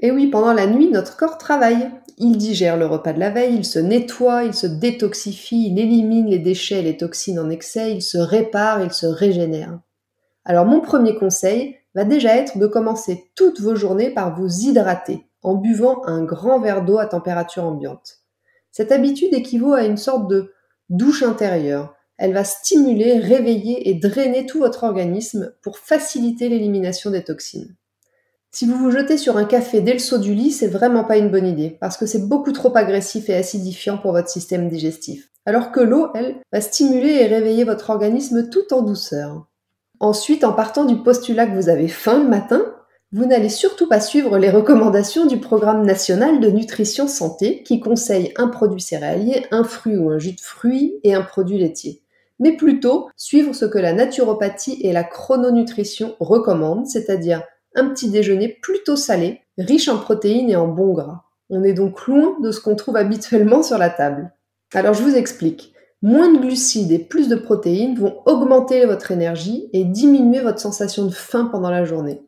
Et 0.00 0.12
oui, 0.12 0.28
pendant 0.28 0.52
la 0.52 0.68
nuit, 0.68 0.90
notre 0.90 1.16
corps 1.16 1.38
travaille. 1.38 1.90
Il 2.24 2.36
digère 2.36 2.76
le 2.76 2.86
repas 2.86 3.12
de 3.12 3.18
la 3.18 3.30
veille, 3.30 3.56
il 3.56 3.64
se 3.64 3.80
nettoie, 3.80 4.44
il 4.44 4.54
se 4.54 4.68
détoxifie, 4.68 5.66
il 5.66 5.78
élimine 5.80 6.28
les 6.28 6.38
déchets 6.38 6.78
et 6.78 6.82
les 6.82 6.96
toxines 6.96 7.40
en 7.40 7.50
excès, 7.50 7.94
il 7.94 8.00
se 8.00 8.16
répare, 8.16 8.80
il 8.80 8.92
se 8.92 9.06
régénère. 9.06 9.80
Alors 10.44 10.64
mon 10.64 10.80
premier 10.80 11.16
conseil 11.16 11.74
va 11.96 12.04
déjà 12.04 12.36
être 12.36 12.58
de 12.58 12.68
commencer 12.68 13.24
toutes 13.34 13.60
vos 13.60 13.74
journées 13.74 14.10
par 14.10 14.38
vous 14.38 14.48
hydrater 14.60 15.26
en 15.42 15.56
buvant 15.56 16.06
un 16.06 16.22
grand 16.22 16.60
verre 16.60 16.84
d'eau 16.84 16.98
à 16.98 17.06
température 17.06 17.64
ambiante. 17.64 18.18
Cette 18.70 18.92
habitude 18.92 19.34
équivaut 19.34 19.74
à 19.74 19.82
une 19.82 19.96
sorte 19.96 20.28
de 20.28 20.52
douche 20.90 21.24
intérieure. 21.24 21.96
Elle 22.18 22.34
va 22.34 22.44
stimuler, 22.44 23.18
réveiller 23.18 23.88
et 23.88 23.94
drainer 23.94 24.46
tout 24.46 24.60
votre 24.60 24.84
organisme 24.84 25.52
pour 25.60 25.76
faciliter 25.76 26.48
l'élimination 26.48 27.10
des 27.10 27.24
toxines. 27.24 27.74
Si 28.54 28.66
vous 28.66 28.76
vous 28.76 28.90
jetez 28.90 29.16
sur 29.16 29.38
un 29.38 29.46
café 29.46 29.80
dès 29.80 29.94
le 29.94 29.98
saut 29.98 30.18
du 30.18 30.34
lit, 30.34 30.50
c'est 30.50 30.66
vraiment 30.66 31.04
pas 31.04 31.16
une 31.16 31.30
bonne 31.30 31.46
idée, 31.46 31.78
parce 31.80 31.96
que 31.96 32.04
c'est 32.04 32.28
beaucoup 32.28 32.52
trop 32.52 32.76
agressif 32.76 33.30
et 33.30 33.34
acidifiant 33.34 33.96
pour 33.96 34.12
votre 34.12 34.28
système 34.28 34.68
digestif. 34.68 35.30
Alors 35.46 35.72
que 35.72 35.80
l'eau, 35.80 36.08
elle, 36.14 36.36
va 36.52 36.60
stimuler 36.60 37.14
et 37.14 37.26
réveiller 37.26 37.64
votre 37.64 37.88
organisme 37.88 38.50
tout 38.50 38.74
en 38.74 38.82
douceur. 38.82 39.46
Ensuite, 40.00 40.44
en 40.44 40.52
partant 40.52 40.84
du 40.84 40.96
postulat 40.96 41.46
que 41.46 41.54
vous 41.54 41.70
avez 41.70 41.88
faim 41.88 42.22
le 42.22 42.28
matin, 42.28 42.62
vous 43.12 43.24
n'allez 43.24 43.48
surtout 43.48 43.88
pas 43.88 44.00
suivre 44.00 44.36
les 44.36 44.50
recommandations 44.50 45.24
du 45.24 45.38
Programme 45.38 45.86
national 45.86 46.38
de 46.38 46.50
nutrition 46.50 47.08
santé 47.08 47.62
qui 47.62 47.80
conseille 47.80 48.34
un 48.36 48.48
produit 48.48 48.82
céréalier, 48.82 49.46
un 49.50 49.64
fruit 49.64 49.96
ou 49.96 50.10
un 50.10 50.18
jus 50.18 50.32
de 50.32 50.40
fruits 50.40 51.00
et 51.04 51.14
un 51.14 51.22
produit 51.22 51.58
laitier. 51.58 52.02
Mais 52.38 52.52
plutôt 52.52 53.08
suivre 53.16 53.54
ce 53.54 53.64
que 53.64 53.78
la 53.78 53.94
naturopathie 53.94 54.78
et 54.82 54.92
la 54.92 55.04
chrononutrition 55.04 56.16
recommandent, 56.20 56.86
c'est-à-dire 56.86 57.42
un 57.74 57.88
petit 57.88 58.10
déjeuner 58.10 58.58
plutôt 58.62 58.96
salé, 58.96 59.40
riche 59.58 59.88
en 59.88 59.98
protéines 59.98 60.50
et 60.50 60.56
en 60.56 60.68
bons 60.68 60.92
gras. 60.92 61.24
On 61.50 61.62
est 61.62 61.74
donc 61.74 62.06
loin 62.06 62.36
de 62.40 62.50
ce 62.50 62.60
qu'on 62.60 62.76
trouve 62.76 62.96
habituellement 62.98 63.62
sur 63.62 63.78
la 63.78 63.90
table. 63.90 64.32
Alors 64.74 64.94
je 64.94 65.02
vous 65.02 65.16
explique. 65.16 65.72
Moins 66.00 66.32
de 66.32 66.38
glucides 66.38 66.90
et 66.90 66.98
plus 66.98 67.28
de 67.28 67.36
protéines 67.36 67.96
vont 67.96 68.22
augmenter 68.26 68.84
votre 68.86 69.12
énergie 69.12 69.68
et 69.72 69.84
diminuer 69.84 70.40
votre 70.40 70.58
sensation 70.58 71.06
de 71.06 71.12
faim 71.12 71.48
pendant 71.52 71.70
la 71.70 71.84
journée. 71.84 72.22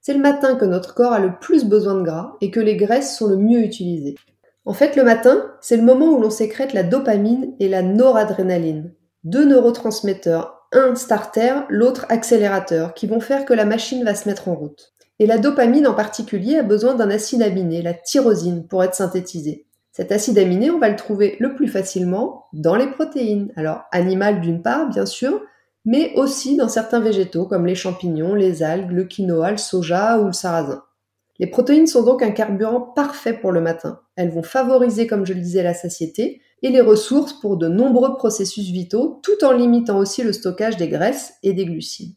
C'est 0.00 0.14
le 0.14 0.20
matin 0.20 0.56
que 0.56 0.64
notre 0.64 0.94
corps 0.94 1.12
a 1.12 1.20
le 1.20 1.38
plus 1.38 1.64
besoin 1.64 1.94
de 1.94 2.02
gras 2.02 2.36
et 2.40 2.50
que 2.50 2.58
les 2.58 2.76
graisses 2.76 3.16
sont 3.16 3.28
le 3.28 3.36
mieux 3.36 3.60
utilisées. 3.60 4.16
En 4.64 4.72
fait, 4.72 4.96
le 4.96 5.04
matin, 5.04 5.52
c'est 5.60 5.76
le 5.76 5.82
moment 5.82 6.06
où 6.06 6.20
l'on 6.20 6.30
sécrète 6.30 6.72
la 6.72 6.82
dopamine 6.82 7.54
et 7.60 7.68
la 7.68 7.82
noradrénaline, 7.82 8.94
deux 9.24 9.44
neurotransmetteurs 9.44 10.59
un 10.72 10.94
starter, 10.94 11.54
l'autre 11.68 12.06
accélérateur, 12.08 12.94
qui 12.94 13.06
vont 13.06 13.20
faire 13.20 13.44
que 13.44 13.54
la 13.54 13.64
machine 13.64 14.04
va 14.04 14.14
se 14.14 14.28
mettre 14.28 14.48
en 14.48 14.54
route. 14.54 14.92
Et 15.18 15.26
la 15.26 15.38
dopamine 15.38 15.86
en 15.86 15.94
particulier 15.94 16.58
a 16.58 16.62
besoin 16.62 16.94
d'un 16.94 17.10
acide 17.10 17.42
aminé, 17.42 17.82
la 17.82 17.94
tyrosine, 17.94 18.66
pour 18.66 18.82
être 18.84 18.94
synthétisé. 18.94 19.66
Cet 19.92 20.12
acide 20.12 20.38
aminé, 20.38 20.70
on 20.70 20.78
va 20.78 20.88
le 20.88 20.96
trouver 20.96 21.36
le 21.40 21.54
plus 21.54 21.68
facilement 21.68 22.46
dans 22.52 22.76
les 22.76 22.90
protéines. 22.90 23.52
Alors, 23.56 23.82
animales 23.92 24.40
d'une 24.40 24.62
part, 24.62 24.88
bien 24.88 25.04
sûr, 25.04 25.42
mais 25.84 26.12
aussi 26.14 26.56
dans 26.56 26.68
certains 26.68 27.00
végétaux 27.00 27.46
comme 27.46 27.66
les 27.66 27.74
champignons, 27.74 28.34
les 28.34 28.62
algues, 28.62 28.92
le 28.92 29.04
quinoa, 29.04 29.50
le 29.50 29.56
soja 29.56 30.18
ou 30.20 30.26
le 30.26 30.32
sarrasin. 30.32 30.82
Les 31.40 31.46
protéines 31.46 31.86
sont 31.86 32.02
donc 32.02 32.22
un 32.22 32.32
carburant 32.32 32.82
parfait 32.82 33.32
pour 33.32 33.50
le 33.50 33.62
matin. 33.62 34.00
Elles 34.14 34.30
vont 34.30 34.42
favoriser, 34.42 35.06
comme 35.06 35.24
je 35.24 35.32
le 35.32 35.40
disais, 35.40 35.62
la 35.62 35.72
satiété 35.72 36.42
et 36.60 36.68
les 36.68 36.82
ressources 36.82 37.32
pour 37.32 37.56
de 37.56 37.66
nombreux 37.66 38.14
processus 38.14 38.68
vitaux, 38.68 39.20
tout 39.22 39.42
en 39.42 39.52
limitant 39.52 39.96
aussi 39.96 40.22
le 40.22 40.34
stockage 40.34 40.76
des 40.76 40.88
graisses 40.88 41.32
et 41.42 41.54
des 41.54 41.64
glucides. 41.64 42.14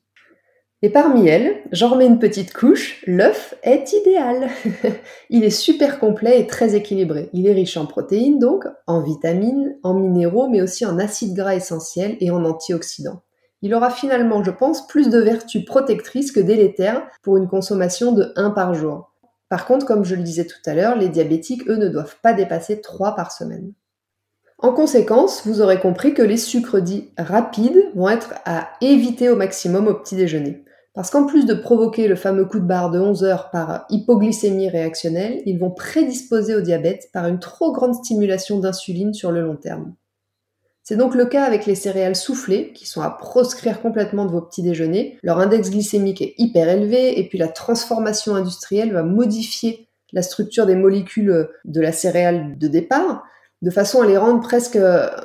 Et 0.82 0.90
parmi 0.90 1.26
elles, 1.30 1.56
j'en 1.72 1.92
remets 1.92 2.06
une 2.06 2.20
petite 2.20 2.54
couche, 2.54 3.02
l'œuf 3.08 3.56
est 3.64 3.94
idéal. 3.94 4.50
il 5.30 5.46
est 5.46 5.50
super 5.50 6.02
complet 6.02 6.42
et 6.42 6.46
très 6.46 6.76
équilibré. 6.76 7.30
Il 7.32 7.48
est 7.48 7.54
riche 7.54 7.78
en 7.78 7.86
protéines 7.86 8.40
donc, 8.40 8.66
en 8.88 9.02
vitamines, 9.02 9.78
en 9.84 9.94
minéraux, 9.94 10.50
mais 10.50 10.62
aussi 10.62 10.86
en 10.86 11.00
acides 11.00 11.34
gras 11.34 11.56
essentiels 11.56 12.18
et 12.20 12.30
en 12.30 12.44
antioxydants. 12.44 13.22
Il 13.62 13.74
aura 13.74 13.90
finalement, 13.90 14.44
je 14.44 14.52
pense, 14.52 14.86
plus 14.86 15.10
de 15.10 15.20
vertus 15.20 15.64
protectrices 15.64 16.34
que 16.34 16.42
délétères 16.42 17.08
pour 17.22 17.38
une 17.38 17.48
consommation 17.48 18.12
de 18.12 18.34
1 18.36 18.50
par 18.50 18.74
jour. 18.74 19.13
Par 19.54 19.68
contre, 19.68 19.86
comme 19.86 20.04
je 20.04 20.16
le 20.16 20.24
disais 20.24 20.48
tout 20.48 20.58
à 20.66 20.74
l'heure, 20.74 20.98
les 20.98 21.10
diabétiques, 21.10 21.70
eux, 21.70 21.76
ne 21.76 21.88
doivent 21.88 22.16
pas 22.24 22.34
dépasser 22.34 22.82
3 22.82 23.16
par 23.16 23.32
semaine. 23.32 23.74
En 24.58 24.74
conséquence, 24.74 25.46
vous 25.46 25.62
aurez 25.62 25.80
compris 25.80 26.16
que 26.16 26.24
les 26.24 26.38
sucres 26.38 26.82
dits 26.82 27.12
rapides 27.20 27.92
vont 27.94 28.10
être 28.10 28.34
à 28.46 28.70
éviter 28.82 29.30
au 29.30 29.36
maximum 29.36 29.88
au 29.88 29.94
petit 29.94 30.16
déjeuner. 30.16 30.66
Parce 30.96 31.12
qu'en 31.12 31.28
plus 31.28 31.46
de 31.46 31.54
provoquer 31.54 32.08
le 32.08 32.16
fameux 32.16 32.46
coup 32.46 32.58
de 32.58 32.66
barre 32.66 32.90
de 32.90 33.00
11 33.00 33.24
heures 33.26 33.52
par 33.52 33.86
hypoglycémie 33.92 34.70
réactionnelle, 34.70 35.44
ils 35.46 35.60
vont 35.60 35.70
prédisposer 35.70 36.56
au 36.56 36.62
diabète 36.62 37.10
par 37.14 37.28
une 37.28 37.38
trop 37.38 37.72
grande 37.74 37.94
stimulation 37.94 38.58
d'insuline 38.58 39.14
sur 39.14 39.32
le 39.32 39.42
long 39.42 39.56
terme. 39.56 39.94
C'est 40.84 40.98
donc 40.98 41.16
le 41.16 41.26
cas 41.26 41.46
avec 41.46 41.66
les 41.66 41.76
céréales 41.76 42.16
soufflées, 42.16 42.74
qui 42.74 42.86
sont 42.86 43.02
à 43.02 43.10
proscrire 43.10 43.82
complètement 43.82 44.26
de 44.26 44.32
vos 44.32 44.42
petits 44.42 44.64
déjeuners. 44.64 45.18
Leur 45.24 45.40
index 45.40 45.70
glycémique 45.70 46.22
est 46.22 46.36
hyper 46.38 46.68
élevé, 46.68 47.20
et 47.20 47.28
puis 47.30 47.38
la 47.38 47.48
transformation 47.48 48.36
industrielle 48.36 48.92
va 48.92 49.04
modifier 49.04 49.88
la 50.12 50.22
structure 50.22 50.66
des 50.66 50.76
molécules 50.76 51.50
de 51.64 51.82
la 51.82 51.94
céréale 51.94 52.58
de 52.58 52.68
départ, 52.68 53.24
de 53.62 53.72
façon 53.72 54.02
à 54.02 54.08
les 54.08 54.18
rendre 54.18 54.42
presque 54.42 54.78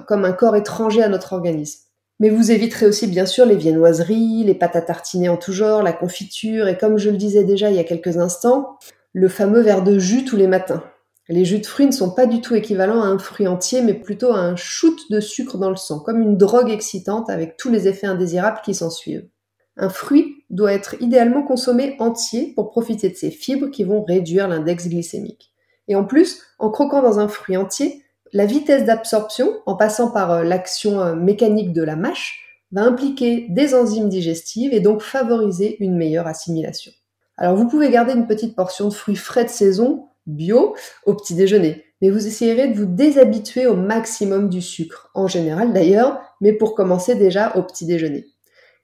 comme 0.06 0.24
un 0.24 0.32
corps 0.32 0.56
étranger 0.56 1.02
à 1.02 1.08
notre 1.08 1.32
organisme. 1.32 1.80
Mais 2.20 2.30
vous 2.30 2.50
éviterez 2.50 2.86
aussi 2.86 3.06
bien 3.06 3.26
sûr 3.26 3.44
les 3.44 3.56
viennoiseries, 3.56 4.44
les 4.44 4.54
pâtes 4.54 4.76
à 4.76 4.82
tartiner 4.82 5.28
en 5.28 5.36
tout 5.36 5.52
genre, 5.52 5.82
la 5.82 5.92
confiture 5.92 6.66
et 6.68 6.76
comme 6.76 6.98
je 6.98 7.10
le 7.10 7.16
disais 7.16 7.44
déjà 7.44 7.70
il 7.70 7.76
y 7.76 7.80
a 7.80 7.84
quelques 7.84 8.16
instants, 8.16 8.78
le 9.12 9.28
fameux 9.28 9.60
verre 9.60 9.82
de 9.82 9.98
jus 9.98 10.24
tous 10.24 10.36
les 10.36 10.48
matins. 10.48 10.82
Les 11.30 11.44
jus 11.44 11.58
de 11.58 11.66
fruits 11.66 11.86
ne 11.86 11.92
sont 11.92 12.10
pas 12.10 12.26
du 12.26 12.40
tout 12.40 12.54
équivalents 12.54 13.02
à 13.02 13.06
un 13.06 13.18
fruit 13.18 13.46
entier, 13.46 13.82
mais 13.82 13.92
plutôt 13.92 14.32
à 14.32 14.38
un 14.38 14.56
shoot 14.56 14.98
de 15.10 15.20
sucre 15.20 15.58
dans 15.58 15.68
le 15.68 15.76
sang, 15.76 16.00
comme 16.00 16.22
une 16.22 16.38
drogue 16.38 16.70
excitante 16.70 17.28
avec 17.28 17.58
tous 17.58 17.70
les 17.70 17.86
effets 17.86 18.06
indésirables 18.06 18.60
qui 18.64 18.74
s'en 18.74 18.88
suivent. 18.88 19.28
Un 19.76 19.90
fruit 19.90 20.44
doit 20.48 20.72
être 20.72 21.00
idéalement 21.00 21.42
consommé 21.42 21.96
entier 21.98 22.52
pour 22.54 22.70
profiter 22.70 23.10
de 23.10 23.14
ses 23.14 23.30
fibres 23.30 23.68
qui 23.68 23.84
vont 23.84 24.02
réduire 24.02 24.48
l'index 24.48 24.88
glycémique. 24.88 25.52
Et 25.86 25.96
en 25.96 26.04
plus, 26.04 26.42
en 26.58 26.70
croquant 26.70 27.02
dans 27.02 27.20
un 27.20 27.28
fruit 27.28 27.58
entier, 27.58 28.02
la 28.32 28.46
vitesse 28.46 28.84
d'absorption, 28.84 29.60
en 29.66 29.76
passant 29.76 30.10
par 30.10 30.30
euh, 30.32 30.42
l'action 30.44 31.00
euh, 31.00 31.14
mécanique 31.14 31.72
de 31.72 31.82
la 31.82 31.96
mâche, 31.96 32.44
va 32.72 32.82
impliquer 32.82 33.46
des 33.48 33.74
enzymes 33.74 34.08
digestives 34.08 34.74
et 34.74 34.80
donc 34.80 35.00
favoriser 35.00 35.82
une 35.82 35.96
meilleure 35.96 36.26
assimilation. 36.26 36.92
Alors 37.38 37.56
vous 37.56 37.68
pouvez 37.68 37.88
garder 37.90 38.12
une 38.12 38.26
petite 38.26 38.54
portion 38.56 38.88
de 38.88 38.94
fruits 38.94 39.16
frais 39.16 39.44
de 39.44 39.50
saison, 39.50 40.07
bio, 40.28 40.74
au 41.06 41.14
petit 41.14 41.34
déjeuner, 41.34 41.84
mais 42.00 42.10
vous 42.10 42.26
essayerez 42.26 42.68
de 42.68 42.78
vous 42.78 42.86
déshabituer 42.86 43.66
au 43.66 43.74
maximum 43.74 44.48
du 44.48 44.62
sucre, 44.62 45.10
en 45.14 45.26
général 45.26 45.72
d'ailleurs, 45.72 46.20
mais 46.40 46.52
pour 46.52 46.74
commencer 46.74 47.14
déjà 47.14 47.56
au 47.56 47.62
petit 47.62 47.86
déjeuner. 47.86 48.26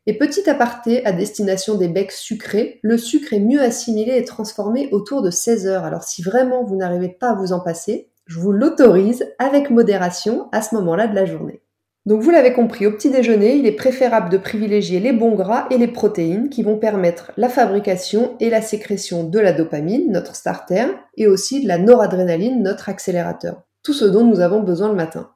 Et 0.06 0.18
petit 0.18 0.48
aparté 0.50 1.04
à 1.06 1.12
destination 1.12 1.76
des 1.76 1.88
becs 1.88 2.12
sucrés, 2.12 2.78
le 2.82 2.98
sucre 2.98 3.32
est 3.32 3.40
mieux 3.40 3.62
assimilé 3.62 4.16
et 4.16 4.24
transformé 4.24 4.88
autour 4.92 5.22
de 5.22 5.30
16 5.30 5.66
heures. 5.66 5.84
Alors 5.84 6.02
si 6.02 6.22
vraiment 6.22 6.62
vous 6.62 6.76
n'arrivez 6.76 7.08
pas 7.08 7.30
à 7.30 7.34
vous 7.34 7.52
en 7.52 7.60
passer, 7.60 8.10
je 8.26 8.38
vous 8.38 8.52
l'autorise 8.52 9.26
avec 9.38 9.70
modération 9.70 10.48
à 10.52 10.60
ce 10.60 10.74
moment-là 10.74 11.06
de 11.06 11.14
la 11.14 11.24
journée. 11.24 11.63
Donc 12.06 12.20
vous 12.20 12.30
l'avez 12.30 12.52
compris, 12.52 12.86
au 12.86 12.90
petit 12.90 13.10
déjeuner, 13.10 13.56
il 13.56 13.66
est 13.66 13.72
préférable 13.72 14.28
de 14.28 14.36
privilégier 14.36 15.00
les 15.00 15.14
bons 15.14 15.34
gras 15.34 15.66
et 15.70 15.78
les 15.78 15.88
protéines 15.88 16.50
qui 16.50 16.62
vont 16.62 16.76
permettre 16.76 17.32
la 17.38 17.48
fabrication 17.48 18.36
et 18.40 18.50
la 18.50 18.60
sécrétion 18.60 19.24
de 19.24 19.38
la 19.38 19.52
dopamine, 19.52 20.12
notre 20.12 20.36
starter, 20.36 20.84
et 21.16 21.26
aussi 21.26 21.62
de 21.62 21.68
la 21.68 21.78
noradrénaline, 21.78 22.62
notre 22.62 22.90
accélérateur. 22.90 23.62
Tout 23.82 23.94
ce 23.94 24.04
dont 24.04 24.24
nous 24.24 24.40
avons 24.40 24.60
besoin 24.60 24.88
le 24.88 24.94
matin. 24.94 25.30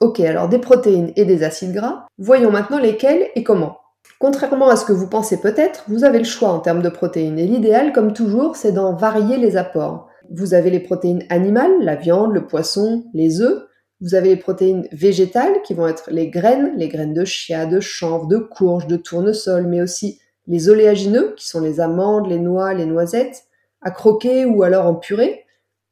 Ok, 0.00 0.20
alors 0.20 0.48
des 0.48 0.58
protéines 0.58 1.12
et 1.16 1.26
des 1.26 1.42
acides 1.42 1.72
gras, 1.72 2.06
voyons 2.18 2.50
maintenant 2.50 2.78
lesquels 2.78 3.28
et 3.34 3.44
comment. 3.44 3.78
Contrairement 4.18 4.68
à 4.70 4.76
ce 4.76 4.86
que 4.86 4.92
vous 4.92 5.08
pensez 5.08 5.40
peut-être, 5.40 5.84
vous 5.88 6.04
avez 6.04 6.18
le 6.18 6.24
choix 6.24 6.48
en 6.48 6.60
termes 6.60 6.82
de 6.82 6.88
protéines 6.88 7.38
et 7.38 7.46
l'idéal, 7.46 7.92
comme 7.92 8.14
toujours, 8.14 8.56
c'est 8.56 8.72
d'en 8.72 8.94
varier 8.94 9.36
les 9.36 9.58
apports. 9.58 10.08
Vous 10.30 10.54
avez 10.54 10.70
les 10.70 10.80
protéines 10.80 11.24
animales, 11.28 11.82
la 11.82 11.96
viande, 11.96 12.32
le 12.32 12.46
poisson, 12.46 13.04
les 13.12 13.42
œufs. 13.42 13.62
Vous 14.04 14.14
avez 14.14 14.28
les 14.28 14.36
protéines 14.36 14.86
végétales 14.92 15.62
qui 15.62 15.72
vont 15.72 15.88
être 15.88 16.10
les 16.10 16.28
graines, 16.28 16.74
les 16.76 16.88
graines 16.88 17.14
de 17.14 17.24
chia, 17.24 17.64
de 17.64 17.80
chanvre, 17.80 18.26
de 18.26 18.36
courge, 18.36 18.86
de 18.86 18.98
tournesol, 18.98 19.66
mais 19.66 19.80
aussi 19.80 20.20
les 20.46 20.68
oléagineux 20.68 21.32
qui 21.38 21.46
sont 21.48 21.62
les 21.62 21.80
amandes, 21.80 22.28
les 22.28 22.38
noix, 22.38 22.74
les 22.74 22.84
noisettes, 22.84 23.44
à 23.80 23.90
croquer 23.90 24.44
ou 24.44 24.62
alors 24.62 24.84
en 24.84 24.94
purée. 24.94 25.46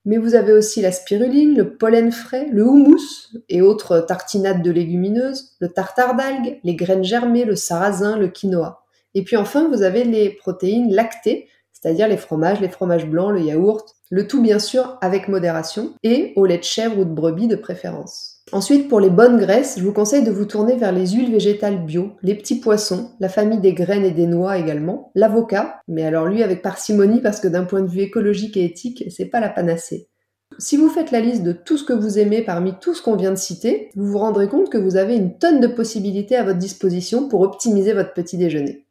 Mais 0.04 0.18
vous 0.18 0.34
avez 0.34 0.52
aussi 0.52 0.82
la 0.82 0.92
spiruline, 0.92 1.56
le 1.56 1.78
pollen 1.78 2.12
frais, 2.12 2.48
le 2.52 2.66
houmous 2.66 3.34
et 3.48 3.62
autres 3.62 4.00
tartinades 4.00 4.62
de 4.62 4.70
légumineuses, 4.70 5.56
le 5.60 5.70
tartare 5.70 6.14
d'algues, 6.14 6.60
les 6.64 6.74
graines 6.74 7.04
germées, 7.04 7.46
le 7.46 7.56
sarrasin, 7.56 8.18
le 8.18 8.28
quinoa. 8.28 8.84
Et 9.14 9.24
puis 9.24 9.38
enfin, 9.38 9.68
vous 9.68 9.80
avez 9.80 10.04
les 10.04 10.28
protéines 10.28 10.92
lactées, 10.92 11.48
c'est-à-dire 11.72 12.08
les 12.08 12.18
fromages, 12.18 12.60
les 12.60 12.68
fromages 12.68 13.06
blancs, 13.06 13.32
le 13.32 13.40
yaourt, 13.40 13.96
le 14.12 14.26
tout 14.26 14.42
bien 14.42 14.58
sûr 14.58 14.98
avec 15.00 15.28
modération 15.28 15.94
et 16.02 16.34
au 16.36 16.44
lait 16.44 16.58
de 16.58 16.64
chèvre 16.64 16.98
ou 16.98 17.04
de 17.06 17.14
brebis 17.14 17.48
de 17.48 17.56
préférence. 17.56 18.42
Ensuite, 18.52 18.86
pour 18.88 19.00
les 19.00 19.08
bonnes 19.08 19.38
graisses, 19.38 19.76
je 19.78 19.82
vous 19.82 19.94
conseille 19.94 20.22
de 20.22 20.30
vous 20.30 20.44
tourner 20.44 20.76
vers 20.76 20.92
les 20.92 21.12
huiles 21.12 21.32
végétales 21.32 21.82
bio, 21.82 22.10
les 22.22 22.34
petits 22.34 22.60
poissons, 22.60 23.12
la 23.20 23.30
famille 23.30 23.60
des 23.60 23.72
graines 23.72 24.04
et 24.04 24.10
des 24.10 24.26
noix 24.26 24.58
également, 24.58 25.12
l'avocat, 25.14 25.80
mais 25.88 26.04
alors 26.04 26.26
lui 26.26 26.42
avec 26.42 26.60
parcimonie 26.60 27.22
parce 27.22 27.40
que 27.40 27.48
d'un 27.48 27.64
point 27.64 27.80
de 27.80 27.88
vue 27.88 28.02
écologique 28.02 28.58
et 28.58 28.66
éthique, 28.66 29.02
c'est 29.08 29.30
pas 29.30 29.40
la 29.40 29.48
panacée. 29.48 30.10
Si 30.58 30.76
vous 30.76 30.90
faites 30.90 31.10
la 31.10 31.20
liste 31.20 31.42
de 31.42 31.52
tout 31.52 31.78
ce 31.78 31.84
que 31.84 31.94
vous 31.94 32.18
aimez 32.18 32.42
parmi 32.42 32.74
tout 32.82 32.92
ce 32.92 33.00
qu'on 33.00 33.16
vient 33.16 33.30
de 33.30 33.36
citer, 33.36 33.88
vous 33.96 34.08
vous 34.08 34.18
rendrez 34.18 34.48
compte 34.48 34.68
que 34.68 34.76
vous 34.76 34.96
avez 34.96 35.16
une 35.16 35.38
tonne 35.38 35.60
de 35.60 35.68
possibilités 35.68 36.36
à 36.36 36.44
votre 36.44 36.58
disposition 36.58 37.30
pour 37.30 37.40
optimiser 37.40 37.94
votre 37.94 38.12
petit 38.12 38.36
déjeuner. 38.36 38.84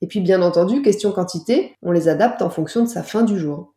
Et 0.00 0.08
puis 0.08 0.20
bien 0.20 0.42
entendu, 0.42 0.82
question 0.82 1.12
quantité, 1.12 1.76
on 1.80 1.92
les 1.92 2.08
adapte 2.08 2.42
en 2.42 2.50
fonction 2.50 2.82
de 2.82 2.88
sa 2.88 3.04
fin 3.04 3.22
du 3.22 3.38
jour. 3.38 3.73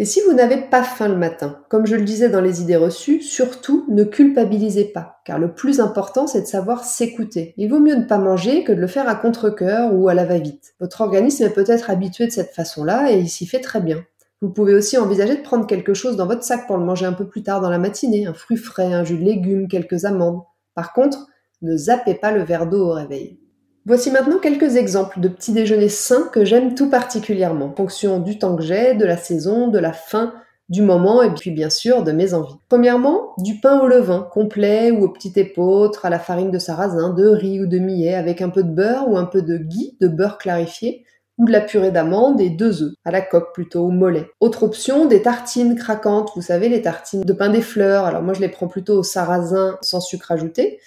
Et 0.00 0.04
si 0.04 0.20
vous 0.20 0.32
n'avez 0.32 0.58
pas 0.58 0.84
faim 0.84 1.08
le 1.08 1.16
matin, 1.16 1.58
comme 1.68 1.84
je 1.84 1.96
le 1.96 2.04
disais 2.04 2.28
dans 2.28 2.40
les 2.40 2.62
idées 2.62 2.76
reçues, 2.76 3.20
surtout 3.20 3.84
ne 3.88 4.04
culpabilisez 4.04 4.84
pas, 4.84 5.20
car 5.24 5.40
le 5.40 5.52
plus 5.52 5.80
important 5.80 6.28
c'est 6.28 6.42
de 6.42 6.46
savoir 6.46 6.84
s'écouter. 6.84 7.52
Il 7.56 7.68
vaut 7.68 7.80
mieux 7.80 7.96
ne 7.96 8.04
pas 8.04 8.18
manger 8.18 8.62
que 8.62 8.70
de 8.70 8.80
le 8.80 8.86
faire 8.86 9.08
à 9.08 9.16
contre-coeur 9.16 9.92
ou 9.92 10.08
à 10.08 10.14
la 10.14 10.24
va-vite. 10.24 10.74
Votre 10.78 11.00
organisme 11.00 11.42
est 11.42 11.50
peut-être 11.50 11.90
habitué 11.90 12.26
de 12.26 12.30
cette 12.30 12.54
façon-là 12.54 13.10
et 13.10 13.18
il 13.18 13.28
s'y 13.28 13.44
fait 13.44 13.58
très 13.58 13.80
bien. 13.80 14.04
Vous 14.40 14.50
pouvez 14.50 14.72
aussi 14.72 14.96
envisager 14.96 15.34
de 15.34 15.42
prendre 15.42 15.66
quelque 15.66 15.94
chose 15.94 16.16
dans 16.16 16.26
votre 16.26 16.44
sac 16.44 16.68
pour 16.68 16.76
le 16.76 16.84
manger 16.84 17.06
un 17.06 17.12
peu 17.12 17.26
plus 17.26 17.42
tard 17.42 17.60
dans 17.60 17.70
la 17.70 17.78
matinée, 17.78 18.24
un 18.24 18.34
fruit 18.34 18.56
frais, 18.56 18.92
un 18.94 19.02
jus 19.02 19.18
de 19.18 19.24
légumes, 19.24 19.66
quelques 19.66 20.04
amandes. 20.04 20.42
Par 20.76 20.92
contre, 20.92 21.26
ne 21.60 21.76
zappez 21.76 22.14
pas 22.14 22.30
le 22.30 22.44
verre 22.44 22.68
d'eau 22.68 22.86
au 22.86 22.92
réveil. 22.92 23.40
Voici 23.88 24.10
maintenant 24.10 24.36
quelques 24.36 24.76
exemples 24.76 25.18
de 25.18 25.28
petits 25.28 25.54
déjeuners 25.54 25.88
sains 25.88 26.28
que 26.30 26.44
j'aime 26.44 26.74
tout 26.74 26.90
particulièrement, 26.90 27.68
en 27.68 27.74
fonction 27.74 28.20
du 28.20 28.38
temps 28.38 28.54
que 28.54 28.62
j'ai, 28.62 28.92
de 28.92 29.06
la 29.06 29.16
saison, 29.16 29.68
de 29.68 29.78
la 29.78 29.94
faim, 29.94 30.34
du 30.68 30.82
moment 30.82 31.22
et 31.22 31.32
puis 31.32 31.50
bien 31.50 31.70
sûr 31.70 32.02
de 32.02 32.12
mes 32.12 32.34
envies. 32.34 32.58
Premièrement, 32.68 33.32
du 33.38 33.60
pain 33.60 33.80
au 33.80 33.86
levain, 33.86 34.28
complet 34.30 34.90
ou 34.90 35.04
au 35.04 35.08
petit 35.08 35.32
épeautre, 35.36 36.04
à 36.04 36.10
la 36.10 36.18
farine 36.18 36.50
de 36.50 36.58
sarrasin, 36.58 37.14
de 37.14 37.28
riz 37.28 37.62
ou 37.62 37.66
de 37.66 37.78
millet, 37.78 38.12
avec 38.12 38.42
un 38.42 38.50
peu 38.50 38.62
de 38.62 38.68
beurre 38.68 39.08
ou 39.08 39.16
un 39.16 39.24
peu 39.24 39.40
de 39.40 39.56
ghee, 39.56 39.96
de 40.02 40.08
beurre 40.08 40.36
clarifié, 40.36 41.06
ou 41.38 41.46
de 41.46 41.52
la 41.52 41.62
purée 41.62 41.90
d'amande 41.90 42.42
et 42.42 42.50
deux 42.50 42.82
œufs, 42.82 42.92
à 43.06 43.10
la 43.10 43.22
coque 43.22 43.54
plutôt, 43.54 43.86
au 43.86 43.90
mollet. 43.90 44.28
Autre 44.40 44.64
option, 44.64 45.06
des 45.06 45.22
tartines 45.22 45.76
craquantes, 45.76 46.32
vous 46.36 46.42
savez, 46.42 46.68
les 46.68 46.82
tartines 46.82 47.22
de 47.22 47.32
pain 47.32 47.48
des 47.48 47.62
fleurs. 47.62 48.04
Alors 48.04 48.20
moi 48.20 48.34
je 48.34 48.42
les 48.42 48.50
prends 48.50 48.68
plutôt 48.68 48.98
au 48.98 49.02
sarrasin 49.02 49.78
sans 49.80 50.02
sucre 50.02 50.30
ajouté. 50.30 50.78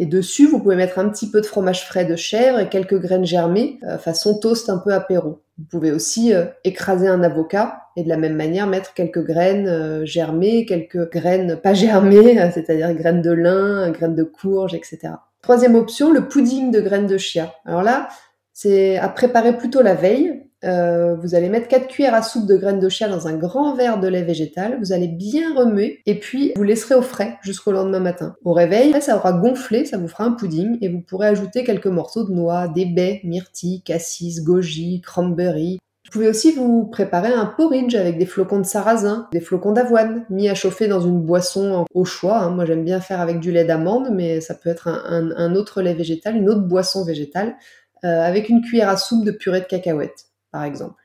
Et 0.00 0.06
dessus, 0.06 0.46
vous 0.46 0.60
pouvez 0.60 0.76
mettre 0.76 1.00
un 1.00 1.08
petit 1.08 1.28
peu 1.28 1.40
de 1.40 1.46
fromage 1.46 1.84
frais 1.84 2.04
de 2.04 2.14
chèvre 2.14 2.60
et 2.60 2.68
quelques 2.68 3.00
graines 3.00 3.26
germées, 3.26 3.80
euh, 3.82 3.98
façon 3.98 4.38
toast 4.38 4.70
un 4.70 4.78
peu 4.78 4.94
apéro. 4.94 5.42
Vous 5.58 5.64
pouvez 5.68 5.90
aussi 5.90 6.32
euh, 6.32 6.44
écraser 6.62 7.08
un 7.08 7.24
avocat 7.24 7.80
et 7.96 8.04
de 8.04 8.08
la 8.08 8.16
même 8.16 8.36
manière 8.36 8.68
mettre 8.68 8.94
quelques 8.94 9.24
graines 9.24 9.66
euh, 9.66 10.04
germées, 10.04 10.66
quelques 10.66 11.10
graines 11.10 11.56
pas 11.56 11.74
germées, 11.74 12.38
c'est-à-dire 12.54 12.94
graines 12.94 13.22
de 13.22 13.32
lin, 13.32 13.90
graines 13.90 14.14
de 14.14 14.22
courge, 14.22 14.72
etc. 14.72 15.14
Troisième 15.42 15.74
option, 15.74 16.12
le 16.12 16.28
pudding 16.28 16.70
de 16.70 16.80
graines 16.80 17.08
de 17.08 17.18
chia. 17.18 17.52
Alors 17.66 17.82
là, 17.82 18.08
c'est 18.52 18.98
à 18.98 19.08
préparer 19.08 19.56
plutôt 19.56 19.82
la 19.82 19.94
veille. 19.94 20.44
Euh, 20.64 21.14
vous 21.14 21.34
allez 21.34 21.48
mettre 21.48 21.68
4 21.68 21.86
cuillères 21.86 22.14
à 22.14 22.22
soupe 22.22 22.46
de 22.46 22.56
graines 22.56 22.80
de 22.80 22.88
chia 22.88 23.08
dans 23.08 23.28
un 23.28 23.34
grand 23.34 23.74
verre 23.74 24.00
de 24.00 24.08
lait 24.08 24.22
végétal. 24.22 24.78
Vous 24.80 24.92
allez 24.92 25.08
bien 25.08 25.54
remuer 25.54 26.00
et 26.06 26.18
puis 26.18 26.52
vous 26.56 26.64
laisserez 26.64 26.94
au 26.94 27.02
frais 27.02 27.38
jusqu'au 27.42 27.72
lendemain 27.72 28.00
matin. 28.00 28.34
Au 28.44 28.52
réveil, 28.52 28.94
ça 29.00 29.16
aura 29.16 29.32
gonflé, 29.32 29.84
ça 29.84 29.98
vous 29.98 30.08
fera 30.08 30.24
un 30.24 30.32
pudding 30.32 30.78
et 30.80 30.88
vous 30.88 31.00
pourrez 31.00 31.28
ajouter 31.28 31.64
quelques 31.64 31.86
morceaux 31.86 32.24
de 32.24 32.32
noix, 32.32 32.68
des 32.68 32.86
baies, 32.86 33.20
myrtilles, 33.24 33.82
cassis, 33.82 34.42
goji, 34.42 35.00
cranberry. 35.00 35.78
Vous 36.08 36.12
pouvez 36.12 36.28
aussi 36.30 36.52
vous 36.52 36.86
préparer 36.86 37.34
un 37.34 37.44
porridge 37.44 37.94
avec 37.94 38.16
des 38.16 38.24
flocons 38.24 38.60
de 38.60 38.64
sarrasin, 38.64 39.28
des 39.30 39.42
flocons 39.42 39.72
d'avoine, 39.72 40.24
mis 40.30 40.48
à 40.48 40.54
chauffer 40.54 40.88
dans 40.88 41.02
une 41.02 41.20
boisson 41.20 41.84
au 41.92 42.06
choix. 42.06 42.38
Hein. 42.38 42.48
Moi 42.48 42.64
j'aime 42.64 42.82
bien 42.82 43.00
faire 43.00 43.20
avec 43.20 43.40
du 43.40 43.52
lait 43.52 43.66
d'amande, 43.66 44.08
mais 44.10 44.40
ça 44.40 44.54
peut 44.54 44.70
être 44.70 44.88
un, 44.88 45.54
autre 45.54 45.82
lait 45.82 45.92
végétal, 45.92 46.34
une 46.36 46.48
autre 46.48 46.62
boisson 46.62 47.04
végétale, 47.04 47.56
euh, 48.04 48.22
avec 48.22 48.48
une 48.48 48.62
cuillère 48.62 48.88
à 48.88 48.96
soupe 48.96 49.22
de 49.22 49.32
purée 49.32 49.60
de 49.60 49.66
cacahuètes, 49.66 50.27
par 50.52 50.64
exemple. 50.64 51.02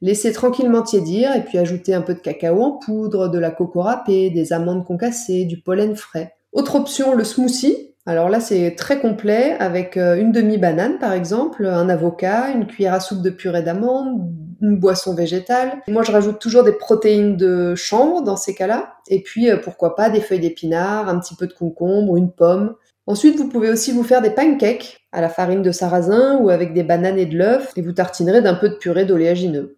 Laissez 0.00 0.32
tranquillement 0.32 0.82
tiédir 0.82 1.34
et 1.34 1.44
puis 1.44 1.58
ajoutez 1.58 1.94
un 1.94 2.02
peu 2.02 2.14
de 2.14 2.18
cacao 2.18 2.60
en 2.60 2.72
poudre, 2.72 3.28
de 3.28 3.38
la 3.38 3.52
coco 3.52 3.82
râpée, 3.82 4.30
des 4.30 4.52
amandes 4.52 4.84
concassées, 4.84 5.44
du 5.44 5.60
pollen 5.60 5.94
frais. 5.94 6.34
Autre 6.52 6.74
option, 6.74 7.14
le 7.14 7.22
smoothie. 7.22 7.94
Alors 8.04 8.28
là, 8.28 8.40
c'est 8.40 8.74
très 8.74 9.00
complet 9.00 9.56
avec 9.60 9.96
euh, 9.96 10.16
une 10.16 10.32
demi-banane 10.32 10.98
par 10.98 11.12
exemple, 11.12 11.66
un 11.66 11.88
avocat, 11.88 12.50
une 12.50 12.66
cuillère 12.66 12.94
à 12.94 13.00
soupe 13.00 13.22
de 13.22 13.30
purée 13.30 13.62
d'amande, 13.62 14.28
une 14.60 14.76
boisson 14.76 15.14
végétale. 15.14 15.80
Moi, 15.86 16.02
je 16.02 16.10
rajoute 16.10 16.40
toujours 16.40 16.64
des 16.64 16.72
protéines 16.72 17.36
de 17.36 17.76
chanvre 17.76 18.22
dans 18.22 18.36
ces 18.36 18.56
cas-là. 18.56 18.94
Et 19.06 19.22
puis, 19.22 19.50
euh, 19.50 19.56
pourquoi 19.56 19.94
pas 19.94 20.10
des 20.10 20.20
feuilles 20.20 20.40
d'épinard, 20.40 21.08
un 21.08 21.20
petit 21.20 21.36
peu 21.36 21.46
de 21.46 21.52
concombre, 21.52 22.16
une 22.16 22.32
pomme. 22.32 22.74
Ensuite, 23.06 23.36
vous 23.36 23.48
pouvez 23.48 23.70
aussi 23.70 23.92
vous 23.92 24.04
faire 24.04 24.22
des 24.22 24.30
pancakes 24.30 25.01
à 25.12 25.20
la 25.20 25.28
farine 25.28 25.62
de 25.62 25.70
sarrasin 25.70 26.38
ou 26.40 26.50
avec 26.50 26.72
des 26.72 26.82
bananes 26.82 27.18
et 27.18 27.26
de 27.26 27.36
l'œuf 27.36 27.72
et 27.76 27.82
vous 27.82 27.92
tartinerez 27.92 28.42
d'un 28.42 28.54
peu 28.54 28.68
de 28.68 28.74
purée 28.74 29.04
d'oléagineux. 29.04 29.76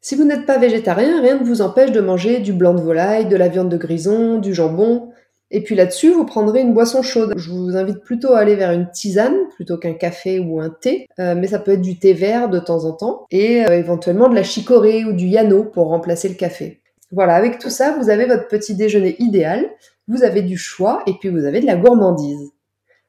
Si 0.00 0.14
vous 0.14 0.24
n'êtes 0.24 0.44
pas 0.44 0.58
végétarien, 0.58 1.22
rien 1.22 1.38
ne 1.38 1.44
vous 1.44 1.62
empêche 1.62 1.90
de 1.90 2.00
manger 2.00 2.40
du 2.40 2.52
blanc 2.52 2.74
de 2.74 2.82
volaille, 2.82 3.26
de 3.26 3.36
la 3.36 3.48
viande 3.48 3.70
de 3.70 3.78
grison, 3.78 4.38
du 4.38 4.52
jambon, 4.52 5.10
et 5.50 5.62
puis 5.62 5.74
là-dessus, 5.76 6.10
vous 6.10 6.24
prendrez 6.24 6.62
une 6.62 6.74
boisson 6.74 7.02
chaude. 7.02 7.32
Je 7.36 7.50
vous 7.50 7.76
invite 7.76 8.00
plutôt 8.00 8.32
à 8.32 8.40
aller 8.40 8.56
vers 8.56 8.72
une 8.72 8.90
tisane 8.90 9.36
plutôt 9.54 9.78
qu'un 9.78 9.94
café 9.94 10.40
ou 10.40 10.60
un 10.60 10.68
thé, 10.68 11.06
euh, 11.20 11.34
mais 11.36 11.46
ça 11.46 11.58
peut 11.58 11.72
être 11.72 11.80
du 11.80 11.96
thé 11.96 12.12
vert 12.12 12.48
de 12.48 12.58
temps 12.58 12.84
en 12.84 12.92
temps, 12.92 13.26
et 13.30 13.64
euh, 13.64 13.78
éventuellement 13.78 14.28
de 14.28 14.34
la 14.34 14.42
chicorée 14.42 15.04
ou 15.04 15.12
du 15.12 15.26
yano 15.26 15.64
pour 15.64 15.88
remplacer 15.88 16.28
le 16.28 16.34
café. 16.34 16.80
Voilà, 17.12 17.36
avec 17.36 17.60
tout 17.60 17.70
ça, 17.70 17.96
vous 17.96 18.10
avez 18.10 18.26
votre 18.26 18.48
petit 18.48 18.74
déjeuner 18.74 19.14
idéal, 19.20 19.70
vous 20.08 20.24
avez 20.24 20.42
du 20.42 20.58
choix, 20.58 21.04
et 21.06 21.12
puis 21.20 21.28
vous 21.28 21.44
avez 21.44 21.60
de 21.60 21.66
la 21.66 21.76
gourmandise. 21.76 22.50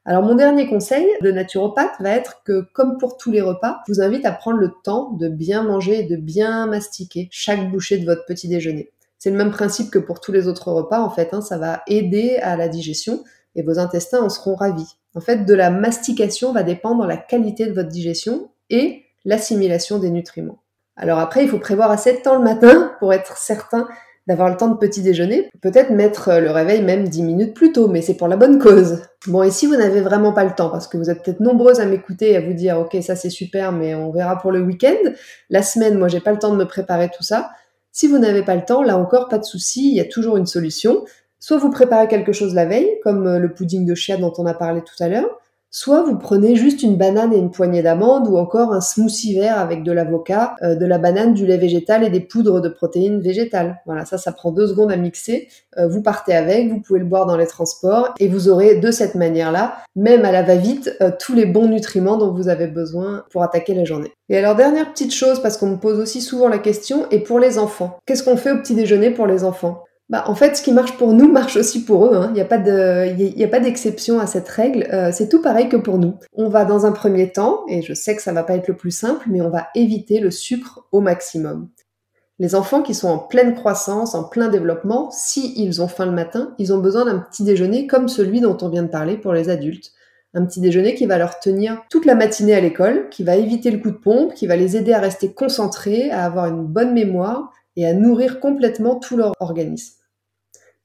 Alors 0.08 0.22
mon 0.22 0.36
dernier 0.36 0.68
conseil 0.68 1.04
de 1.20 1.32
naturopathe 1.32 1.96
va 1.98 2.10
être 2.10 2.42
que, 2.44 2.64
comme 2.72 2.96
pour 2.96 3.16
tous 3.16 3.32
les 3.32 3.40
repas, 3.40 3.80
je 3.88 3.92
vous 3.92 4.00
invite 4.00 4.24
à 4.24 4.30
prendre 4.30 4.58
le 4.58 4.70
temps 4.84 5.10
de 5.10 5.28
bien 5.28 5.64
manger 5.64 5.98
et 5.98 6.02
de 6.04 6.14
bien 6.14 6.68
mastiquer 6.68 7.28
chaque 7.32 7.68
bouchée 7.72 7.98
de 7.98 8.06
votre 8.06 8.24
petit 8.24 8.46
déjeuner. 8.46 8.92
C'est 9.18 9.30
le 9.30 9.36
même 9.36 9.50
principe 9.50 9.90
que 9.90 9.98
pour 9.98 10.20
tous 10.20 10.30
les 10.30 10.46
autres 10.46 10.70
repas, 10.70 11.00
en 11.00 11.10
fait. 11.10 11.34
Hein, 11.34 11.40
ça 11.40 11.58
va 11.58 11.82
aider 11.88 12.36
à 12.36 12.56
la 12.56 12.68
digestion 12.68 13.24
et 13.56 13.64
vos 13.64 13.80
intestins 13.80 14.22
en 14.22 14.28
seront 14.28 14.54
ravis. 14.54 14.94
En 15.16 15.20
fait, 15.20 15.44
de 15.44 15.54
la 15.54 15.70
mastication 15.70 16.52
va 16.52 16.62
dépendre 16.62 17.04
la 17.04 17.16
qualité 17.16 17.66
de 17.66 17.72
votre 17.72 17.88
digestion 17.88 18.48
et 18.70 19.02
l'assimilation 19.24 19.98
des 19.98 20.10
nutriments. 20.10 20.62
Alors 20.94 21.18
après, 21.18 21.42
il 21.42 21.48
faut 21.48 21.58
prévoir 21.58 21.90
assez 21.90 22.12
de 22.12 22.22
temps 22.22 22.38
le 22.38 22.44
matin 22.44 22.92
pour 23.00 23.12
être 23.12 23.36
certain 23.36 23.88
d'avoir 24.26 24.48
le 24.48 24.56
temps 24.56 24.68
de 24.68 24.76
petit 24.76 25.02
déjeuner. 25.02 25.50
Peut-être 25.60 25.90
mettre 25.90 26.32
le 26.40 26.50
réveil 26.50 26.82
même 26.82 27.08
10 27.08 27.22
minutes 27.22 27.54
plus 27.54 27.72
tôt, 27.72 27.88
mais 27.88 28.02
c'est 28.02 28.16
pour 28.16 28.28
la 28.28 28.36
bonne 28.36 28.58
cause. 28.58 29.02
Bon, 29.26 29.42
et 29.42 29.50
si 29.50 29.66
vous 29.66 29.76
n'avez 29.76 30.00
vraiment 30.00 30.32
pas 30.32 30.44
le 30.44 30.54
temps, 30.54 30.68
parce 30.70 30.88
que 30.88 30.96
vous 30.96 31.10
êtes 31.10 31.22
peut-être 31.22 31.40
nombreuses 31.40 31.80
à 31.80 31.86
m'écouter 31.86 32.32
et 32.32 32.36
à 32.36 32.40
vous 32.40 32.52
dire, 32.52 32.78
ok, 32.78 32.96
ça 33.02 33.14
c'est 33.16 33.30
super, 33.30 33.72
mais 33.72 33.94
on 33.94 34.10
verra 34.10 34.38
pour 34.38 34.52
le 34.52 34.60
week-end. 34.60 35.10
La 35.50 35.62
semaine, 35.62 35.98
moi, 35.98 36.08
j'ai 36.08 36.20
pas 36.20 36.32
le 36.32 36.38
temps 36.38 36.50
de 36.50 36.56
me 36.56 36.66
préparer 36.66 37.08
tout 37.08 37.22
ça. 37.22 37.50
Si 37.92 38.08
vous 38.08 38.18
n'avez 38.18 38.42
pas 38.42 38.56
le 38.56 38.64
temps, 38.64 38.82
là 38.82 38.98
encore, 38.98 39.28
pas 39.28 39.38
de 39.38 39.44
souci, 39.44 39.90
il 39.90 39.96
y 39.96 40.00
a 40.00 40.04
toujours 40.04 40.36
une 40.36 40.46
solution. 40.46 41.04
Soit 41.38 41.58
vous 41.58 41.70
préparez 41.70 42.08
quelque 42.08 42.32
chose 42.32 42.54
la 42.54 42.66
veille, 42.66 42.90
comme 43.02 43.26
euh, 43.26 43.38
le 43.38 43.52
pudding 43.52 43.86
de 43.86 43.94
chia 43.94 44.16
dont 44.16 44.32
on 44.38 44.46
a 44.46 44.54
parlé 44.54 44.82
tout 44.82 45.02
à 45.02 45.08
l'heure, 45.08 45.40
soit 45.76 46.02
vous 46.02 46.16
prenez 46.16 46.56
juste 46.56 46.82
une 46.82 46.96
banane 46.96 47.34
et 47.34 47.36
une 47.36 47.50
poignée 47.50 47.82
d'amandes 47.82 48.28
ou 48.28 48.38
encore 48.38 48.72
un 48.72 48.80
smoothie 48.80 49.38
vert 49.38 49.58
avec 49.58 49.82
de 49.82 49.92
l'avocat, 49.92 50.54
euh, 50.62 50.74
de 50.74 50.86
la 50.86 50.96
banane, 50.96 51.34
du 51.34 51.44
lait 51.44 51.58
végétal 51.58 52.02
et 52.02 52.08
des 52.08 52.20
poudres 52.20 52.62
de 52.62 52.70
protéines 52.70 53.20
végétales. 53.20 53.82
Voilà, 53.84 54.06
ça, 54.06 54.16
ça 54.16 54.32
prend 54.32 54.52
deux 54.52 54.68
secondes 54.68 54.90
à 54.90 54.96
mixer. 54.96 55.48
Euh, 55.76 55.86
vous 55.86 56.00
partez 56.00 56.34
avec, 56.34 56.70
vous 56.70 56.80
pouvez 56.80 56.98
le 56.98 57.04
boire 57.04 57.26
dans 57.26 57.36
les 57.36 57.46
transports 57.46 58.14
et 58.18 58.26
vous 58.26 58.48
aurez 58.48 58.76
de 58.76 58.90
cette 58.90 59.16
manière-là, 59.16 59.76
même 59.96 60.24
à 60.24 60.32
la 60.32 60.42
va-vite, 60.42 60.96
euh, 61.02 61.10
tous 61.18 61.34
les 61.34 61.44
bons 61.44 61.68
nutriments 61.68 62.16
dont 62.16 62.32
vous 62.32 62.48
avez 62.48 62.68
besoin 62.68 63.24
pour 63.30 63.42
attaquer 63.42 63.74
la 63.74 63.84
journée. 63.84 64.14
Et 64.30 64.38
alors, 64.38 64.56
dernière 64.56 64.90
petite 64.90 65.12
chose, 65.12 65.42
parce 65.42 65.58
qu'on 65.58 65.68
me 65.68 65.76
pose 65.76 66.00
aussi 66.00 66.22
souvent 66.22 66.48
la 66.48 66.58
question, 66.58 67.04
et 67.10 67.18
pour 67.18 67.38
les 67.38 67.58
enfants, 67.58 67.98
qu'est-ce 68.06 68.22
qu'on 68.22 68.38
fait 68.38 68.50
au 68.50 68.56
petit 68.56 68.74
déjeuner 68.74 69.10
pour 69.10 69.26
les 69.26 69.44
enfants? 69.44 69.84
Bah, 70.08 70.24
en 70.28 70.36
fait, 70.36 70.56
ce 70.56 70.62
qui 70.62 70.72
marche 70.72 70.96
pour 70.96 71.12
nous 71.12 71.30
marche 71.30 71.56
aussi 71.56 71.84
pour 71.84 72.06
eux. 72.06 72.14
Hein. 72.14 72.28
Il 72.30 72.34
n'y 72.34 72.40
a 72.40 72.44
pas 72.44 72.58
de, 72.58 73.58
d'exception 73.64 74.20
à 74.20 74.26
cette 74.26 74.48
règle. 74.48 74.86
Euh, 74.92 75.10
c'est 75.12 75.28
tout 75.28 75.42
pareil 75.42 75.68
que 75.68 75.76
pour 75.76 75.98
nous. 75.98 76.14
On 76.32 76.48
va 76.48 76.64
dans 76.64 76.86
un 76.86 76.92
premier 76.92 77.32
temps, 77.32 77.64
et 77.68 77.82
je 77.82 77.92
sais 77.92 78.14
que 78.14 78.22
ça 78.22 78.32
va 78.32 78.44
pas 78.44 78.54
être 78.54 78.68
le 78.68 78.76
plus 78.76 78.92
simple, 78.92 79.26
mais 79.28 79.40
on 79.40 79.50
va 79.50 79.66
éviter 79.74 80.20
le 80.20 80.30
sucre 80.30 80.86
au 80.92 81.00
maximum. 81.00 81.68
Les 82.38 82.54
enfants 82.54 82.82
qui 82.82 82.94
sont 82.94 83.08
en 83.08 83.18
pleine 83.18 83.54
croissance, 83.54 84.14
en 84.14 84.22
plein 84.22 84.48
développement, 84.48 85.10
si 85.10 85.68
ont 85.80 85.88
faim 85.88 86.06
le 86.06 86.12
matin, 86.12 86.54
ils 86.58 86.72
ont 86.72 86.78
besoin 86.78 87.06
d'un 87.06 87.18
petit 87.18 87.42
déjeuner 87.42 87.86
comme 87.86 88.08
celui 88.08 88.40
dont 88.40 88.58
on 88.60 88.68
vient 88.68 88.82
de 88.82 88.88
parler 88.88 89.16
pour 89.16 89.32
les 89.32 89.48
adultes. 89.48 89.92
Un 90.34 90.44
petit 90.44 90.60
déjeuner 90.60 90.94
qui 90.94 91.06
va 91.06 91.16
leur 91.16 91.40
tenir 91.40 91.82
toute 91.90 92.04
la 92.04 92.14
matinée 92.14 92.54
à 92.54 92.60
l'école, 92.60 93.08
qui 93.08 93.24
va 93.24 93.36
éviter 93.36 93.70
le 93.70 93.78
coup 93.78 93.90
de 93.90 93.96
pompe, 93.96 94.34
qui 94.34 94.46
va 94.46 94.54
les 94.54 94.76
aider 94.76 94.92
à 94.92 95.00
rester 95.00 95.32
concentrés, 95.32 96.10
à 96.10 96.26
avoir 96.26 96.46
une 96.46 96.66
bonne 96.66 96.92
mémoire 96.92 97.52
et 97.76 97.86
à 97.86 97.94
nourrir 97.94 98.40
complètement 98.40 98.96
tout 98.96 99.16
leur 99.16 99.32
organisme. 99.40 99.94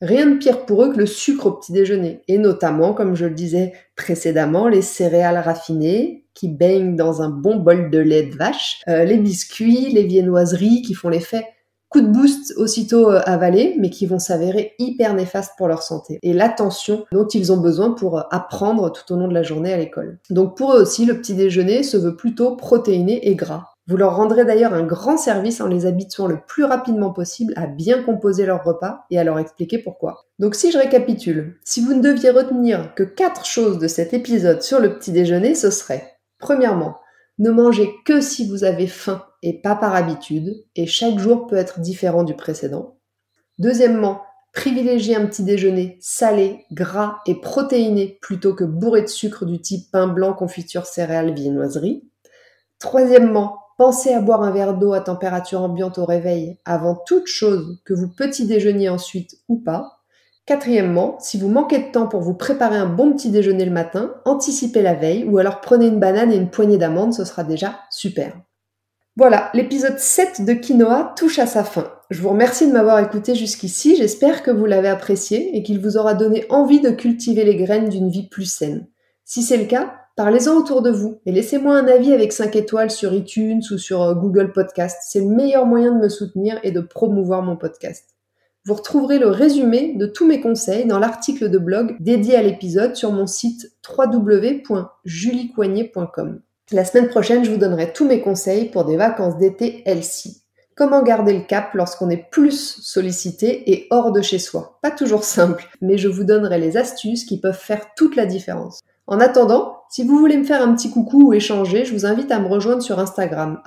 Rien 0.01 0.25
de 0.25 0.37
pire 0.37 0.65
pour 0.65 0.83
eux 0.83 0.91
que 0.91 0.97
le 0.97 1.05
sucre 1.05 1.45
au 1.45 1.51
petit 1.51 1.71
déjeuner, 1.71 2.21
et 2.27 2.37
notamment, 2.37 2.93
comme 2.93 3.15
je 3.15 3.25
le 3.25 3.35
disais 3.35 3.73
précédemment, 3.95 4.67
les 4.67 4.81
céréales 4.81 5.37
raffinées 5.37 6.25
qui 6.33 6.47
baignent 6.47 6.95
dans 6.95 7.21
un 7.21 7.29
bon 7.29 7.57
bol 7.57 7.91
de 7.91 7.99
lait 7.99 8.23
de 8.23 8.35
vache, 8.35 8.81
euh, 8.87 9.03
les 9.03 9.17
biscuits, 9.17 9.91
les 9.91 10.03
viennoiseries 10.03 10.81
qui 10.81 10.93
font 10.95 11.09
l'effet 11.09 11.45
coup 11.91 12.01
de 12.01 12.07
boost 12.07 12.53
aussitôt 12.55 13.11
euh, 13.11 13.19
avalés, 13.25 13.75
mais 13.77 13.89
qui 13.89 14.05
vont 14.05 14.17
s'avérer 14.17 14.73
hyper 14.79 15.13
néfastes 15.13 15.53
pour 15.57 15.67
leur 15.67 15.83
santé, 15.83 16.19
et 16.23 16.33
l'attention 16.33 17.05
dont 17.11 17.27
ils 17.27 17.51
ont 17.51 17.57
besoin 17.57 17.91
pour 17.91 18.17
euh, 18.17 18.23
apprendre 18.31 18.91
tout 18.91 19.13
au 19.13 19.17
long 19.17 19.27
de 19.27 19.33
la 19.33 19.43
journée 19.43 19.73
à 19.73 19.77
l'école. 19.77 20.19
Donc 20.29 20.55
pour 20.55 20.73
eux 20.73 20.81
aussi, 20.81 21.05
le 21.05 21.17
petit 21.17 21.35
déjeuner 21.35 21.83
se 21.83 21.97
veut 21.97 22.15
plutôt 22.15 22.55
protéiné 22.55 23.27
et 23.27 23.35
gras. 23.35 23.70
Vous 23.91 23.97
leur 23.97 24.15
rendrez 24.15 24.45
d'ailleurs 24.45 24.73
un 24.73 24.85
grand 24.85 25.17
service 25.17 25.59
en 25.59 25.67
les 25.67 25.85
habituant 25.85 26.25
le 26.25 26.39
plus 26.47 26.63
rapidement 26.63 27.11
possible 27.11 27.51
à 27.57 27.67
bien 27.67 28.01
composer 28.01 28.45
leur 28.45 28.63
repas 28.63 29.03
et 29.11 29.19
à 29.19 29.25
leur 29.25 29.37
expliquer 29.37 29.79
pourquoi. 29.79 30.27
Donc 30.39 30.55
si 30.55 30.71
je 30.71 30.77
récapitule, 30.77 31.59
si 31.65 31.81
vous 31.81 31.93
ne 31.93 32.01
deviez 32.01 32.29
retenir 32.29 32.95
que 32.95 33.03
quatre 33.03 33.45
choses 33.45 33.79
de 33.79 33.89
cet 33.89 34.13
épisode 34.13 34.61
sur 34.61 34.79
le 34.79 34.95
petit 34.97 35.11
déjeuner, 35.11 35.55
ce 35.55 35.69
serait 35.69 36.13
Premièrement, 36.39 36.99
ne 37.37 37.51
mangez 37.51 37.91
que 38.05 38.21
si 38.21 38.47
vous 38.47 38.63
avez 38.63 38.87
faim 38.87 39.25
et 39.43 39.61
pas 39.61 39.75
par 39.75 39.93
habitude, 39.93 40.63
et 40.77 40.85
chaque 40.85 41.19
jour 41.19 41.47
peut 41.47 41.57
être 41.57 41.81
différent 41.81 42.23
du 42.23 42.33
précédent. 42.33 42.97
Deuxièmement, 43.59 44.21
privilégiez 44.53 45.17
un 45.17 45.25
petit 45.25 45.43
déjeuner 45.43 45.97
salé, 45.99 46.63
gras 46.71 47.17
et 47.25 47.35
protéiné 47.35 48.19
plutôt 48.21 48.55
que 48.55 48.63
bourré 48.63 49.01
de 49.01 49.07
sucre 49.07 49.43
du 49.43 49.59
type 49.59 49.91
pain 49.91 50.07
blanc, 50.07 50.31
confiture, 50.31 50.85
céréales, 50.85 51.33
viennoiserie. 51.33 52.07
Troisièmement, 52.79 53.57
Pensez 53.81 54.13
à 54.13 54.21
boire 54.21 54.43
un 54.43 54.51
verre 54.51 54.75
d'eau 54.75 54.93
à 54.93 54.99
température 54.99 55.63
ambiante 55.63 55.97
au 55.97 56.05
réveil 56.05 56.59
avant 56.65 56.93
toute 56.93 57.25
chose 57.25 57.81
que 57.83 57.95
vous 57.95 58.07
petit 58.07 58.45
déjeuniez 58.45 58.89
ensuite 58.89 59.37
ou 59.49 59.57
pas. 59.57 60.03
Quatrièmement, 60.45 61.17
si 61.19 61.39
vous 61.39 61.49
manquez 61.49 61.79
de 61.79 61.91
temps 61.91 62.05
pour 62.05 62.21
vous 62.21 62.35
préparer 62.35 62.75
un 62.75 62.85
bon 62.85 63.11
petit 63.11 63.31
déjeuner 63.31 63.65
le 63.65 63.71
matin, 63.71 64.13
anticipez 64.23 64.83
la 64.83 64.93
veille 64.93 65.23
ou 65.23 65.39
alors 65.39 65.61
prenez 65.61 65.87
une 65.87 65.99
banane 65.99 66.31
et 66.31 66.35
une 66.35 66.51
poignée 66.51 66.77
d'amandes, 66.77 67.15
ce 67.15 67.25
sera 67.25 67.43
déjà 67.43 67.79
super. 67.89 68.39
Voilà, 69.15 69.49
l'épisode 69.55 69.97
7 69.97 70.45
de 70.45 70.53
Quinoa 70.53 71.15
touche 71.17 71.39
à 71.39 71.47
sa 71.47 71.63
fin. 71.63 71.91
Je 72.11 72.21
vous 72.21 72.29
remercie 72.29 72.67
de 72.67 72.73
m'avoir 72.73 72.99
écouté 72.99 73.33
jusqu'ici, 73.33 73.95
j'espère 73.95 74.43
que 74.43 74.51
vous 74.51 74.65
l'avez 74.67 74.89
apprécié 74.89 75.57
et 75.57 75.63
qu'il 75.63 75.81
vous 75.81 75.97
aura 75.97 76.13
donné 76.13 76.45
envie 76.51 76.81
de 76.81 76.91
cultiver 76.91 77.45
les 77.45 77.55
graines 77.55 77.89
d'une 77.89 78.11
vie 78.11 78.29
plus 78.29 78.45
saine. 78.45 78.87
Si 79.25 79.41
c'est 79.41 79.57
le 79.57 79.65
cas, 79.65 79.95
Parlez-en 80.23 80.53
autour 80.53 80.83
de 80.83 80.91
vous 80.91 81.19
et 81.25 81.31
laissez-moi 81.31 81.75
un 81.75 81.87
avis 81.87 82.13
avec 82.13 82.31
5 82.31 82.55
étoiles 82.55 82.91
sur 82.91 83.11
iTunes 83.11 83.63
ou 83.71 83.79
sur 83.79 84.03
euh, 84.03 84.13
Google 84.13 84.51
Podcast. 84.51 84.99
C'est 85.03 85.21
le 85.21 85.25
meilleur 85.25 85.65
moyen 85.65 85.91
de 85.91 85.97
me 85.97 86.09
soutenir 86.09 86.59
et 86.61 86.71
de 86.71 86.79
promouvoir 86.79 87.41
mon 87.41 87.55
podcast. 87.55 88.05
Vous 88.63 88.75
retrouverez 88.75 89.17
le 89.17 89.29
résumé 89.29 89.95
de 89.95 90.05
tous 90.05 90.27
mes 90.27 90.39
conseils 90.39 90.85
dans 90.85 90.99
l'article 90.99 91.49
de 91.49 91.57
blog 91.57 91.95
dédié 91.99 92.35
à 92.35 92.43
l'épisode 92.43 92.95
sur 92.95 93.11
mon 93.11 93.25
site 93.25 93.71
www.juliecoignet.com. 93.97 96.41
La 96.71 96.85
semaine 96.85 97.09
prochaine, 97.09 97.43
je 97.43 97.49
vous 97.49 97.57
donnerai 97.57 97.91
tous 97.91 98.05
mes 98.05 98.21
conseils 98.21 98.69
pour 98.69 98.85
des 98.85 98.97
vacances 98.97 99.39
d'été 99.39 99.81
healthy. 99.87 100.43
Comment 100.75 101.01
garder 101.01 101.33
le 101.33 101.41
cap 101.41 101.73
lorsqu'on 101.73 102.11
est 102.11 102.29
plus 102.29 102.79
sollicité 102.83 103.71
et 103.71 103.87
hors 103.89 104.11
de 104.11 104.21
chez 104.21 104.37
soi? 104.37 104.77
Pas 104.83 104.91
toujours 104.91 105.23
simple, 105.23 105.67
mais 105.81 105.97
je 105.97 106.09
vous 106.09 106.25
donnerai 106.25 106.59
les 106.59 106.77
astuces 106.77 107.25
qui 107.25 107.39
peuvent 107.39 107.57
faire 107.57 107.95
toute 107.95 108.15
la 108.15 108.27
différence. 108.27 108.81
En 109.07 109.19
attendant, 109.19 109.80
si 109.91 110.05
vous 110.05 110.17
voulez 110.17 110.37
me 110.37 110.45
faire 110.45 110.61
un 110.61 110.73
petit 110.73 110.89
coucou 110.89 111.27
ou 111.27 111.33
échanger, 111.33 111.83
je 111.83 111.91
vous 111.91 112.05
invite 112.05 112.31
à 112.31 112.39
me 112.39 112.47
rejoindre 112.47 112.81
sur 112.81 112.97
Instagram, 112.99 113.61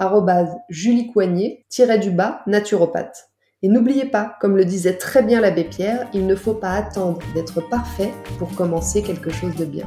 juliecoignet-du-bas 0.70 2.40
naturopathe. 2.46 3.28
Et 3.62 3.68
n'oubliez 3.68 4.06
pas, 4.06 4.34
comme 4.40 4.56
le 4.56 4.64
disait 4.64 4.96
très 4.96 5.22
bien 5.22 5.42
l'abbé 5.42 5.64
Pierre, 5.64 6.08
il 6.14 6.26
ne 6.26 6.34
faut 6.34 6.54
pas 6.54 6.72
attendre 6.72 7.18
d'être 7.34 7.60
parfait 7.68 8.10
pour 8.38 8.54
commencer 8.54 9.02
quelque 9.02 9.30
chose 9.30 9.54
de 9.56 9.66
bien. 9.66 9.84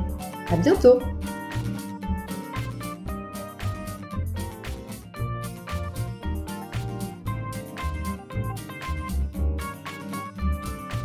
À 0.52 0.58
bientôt! 0.58 1.00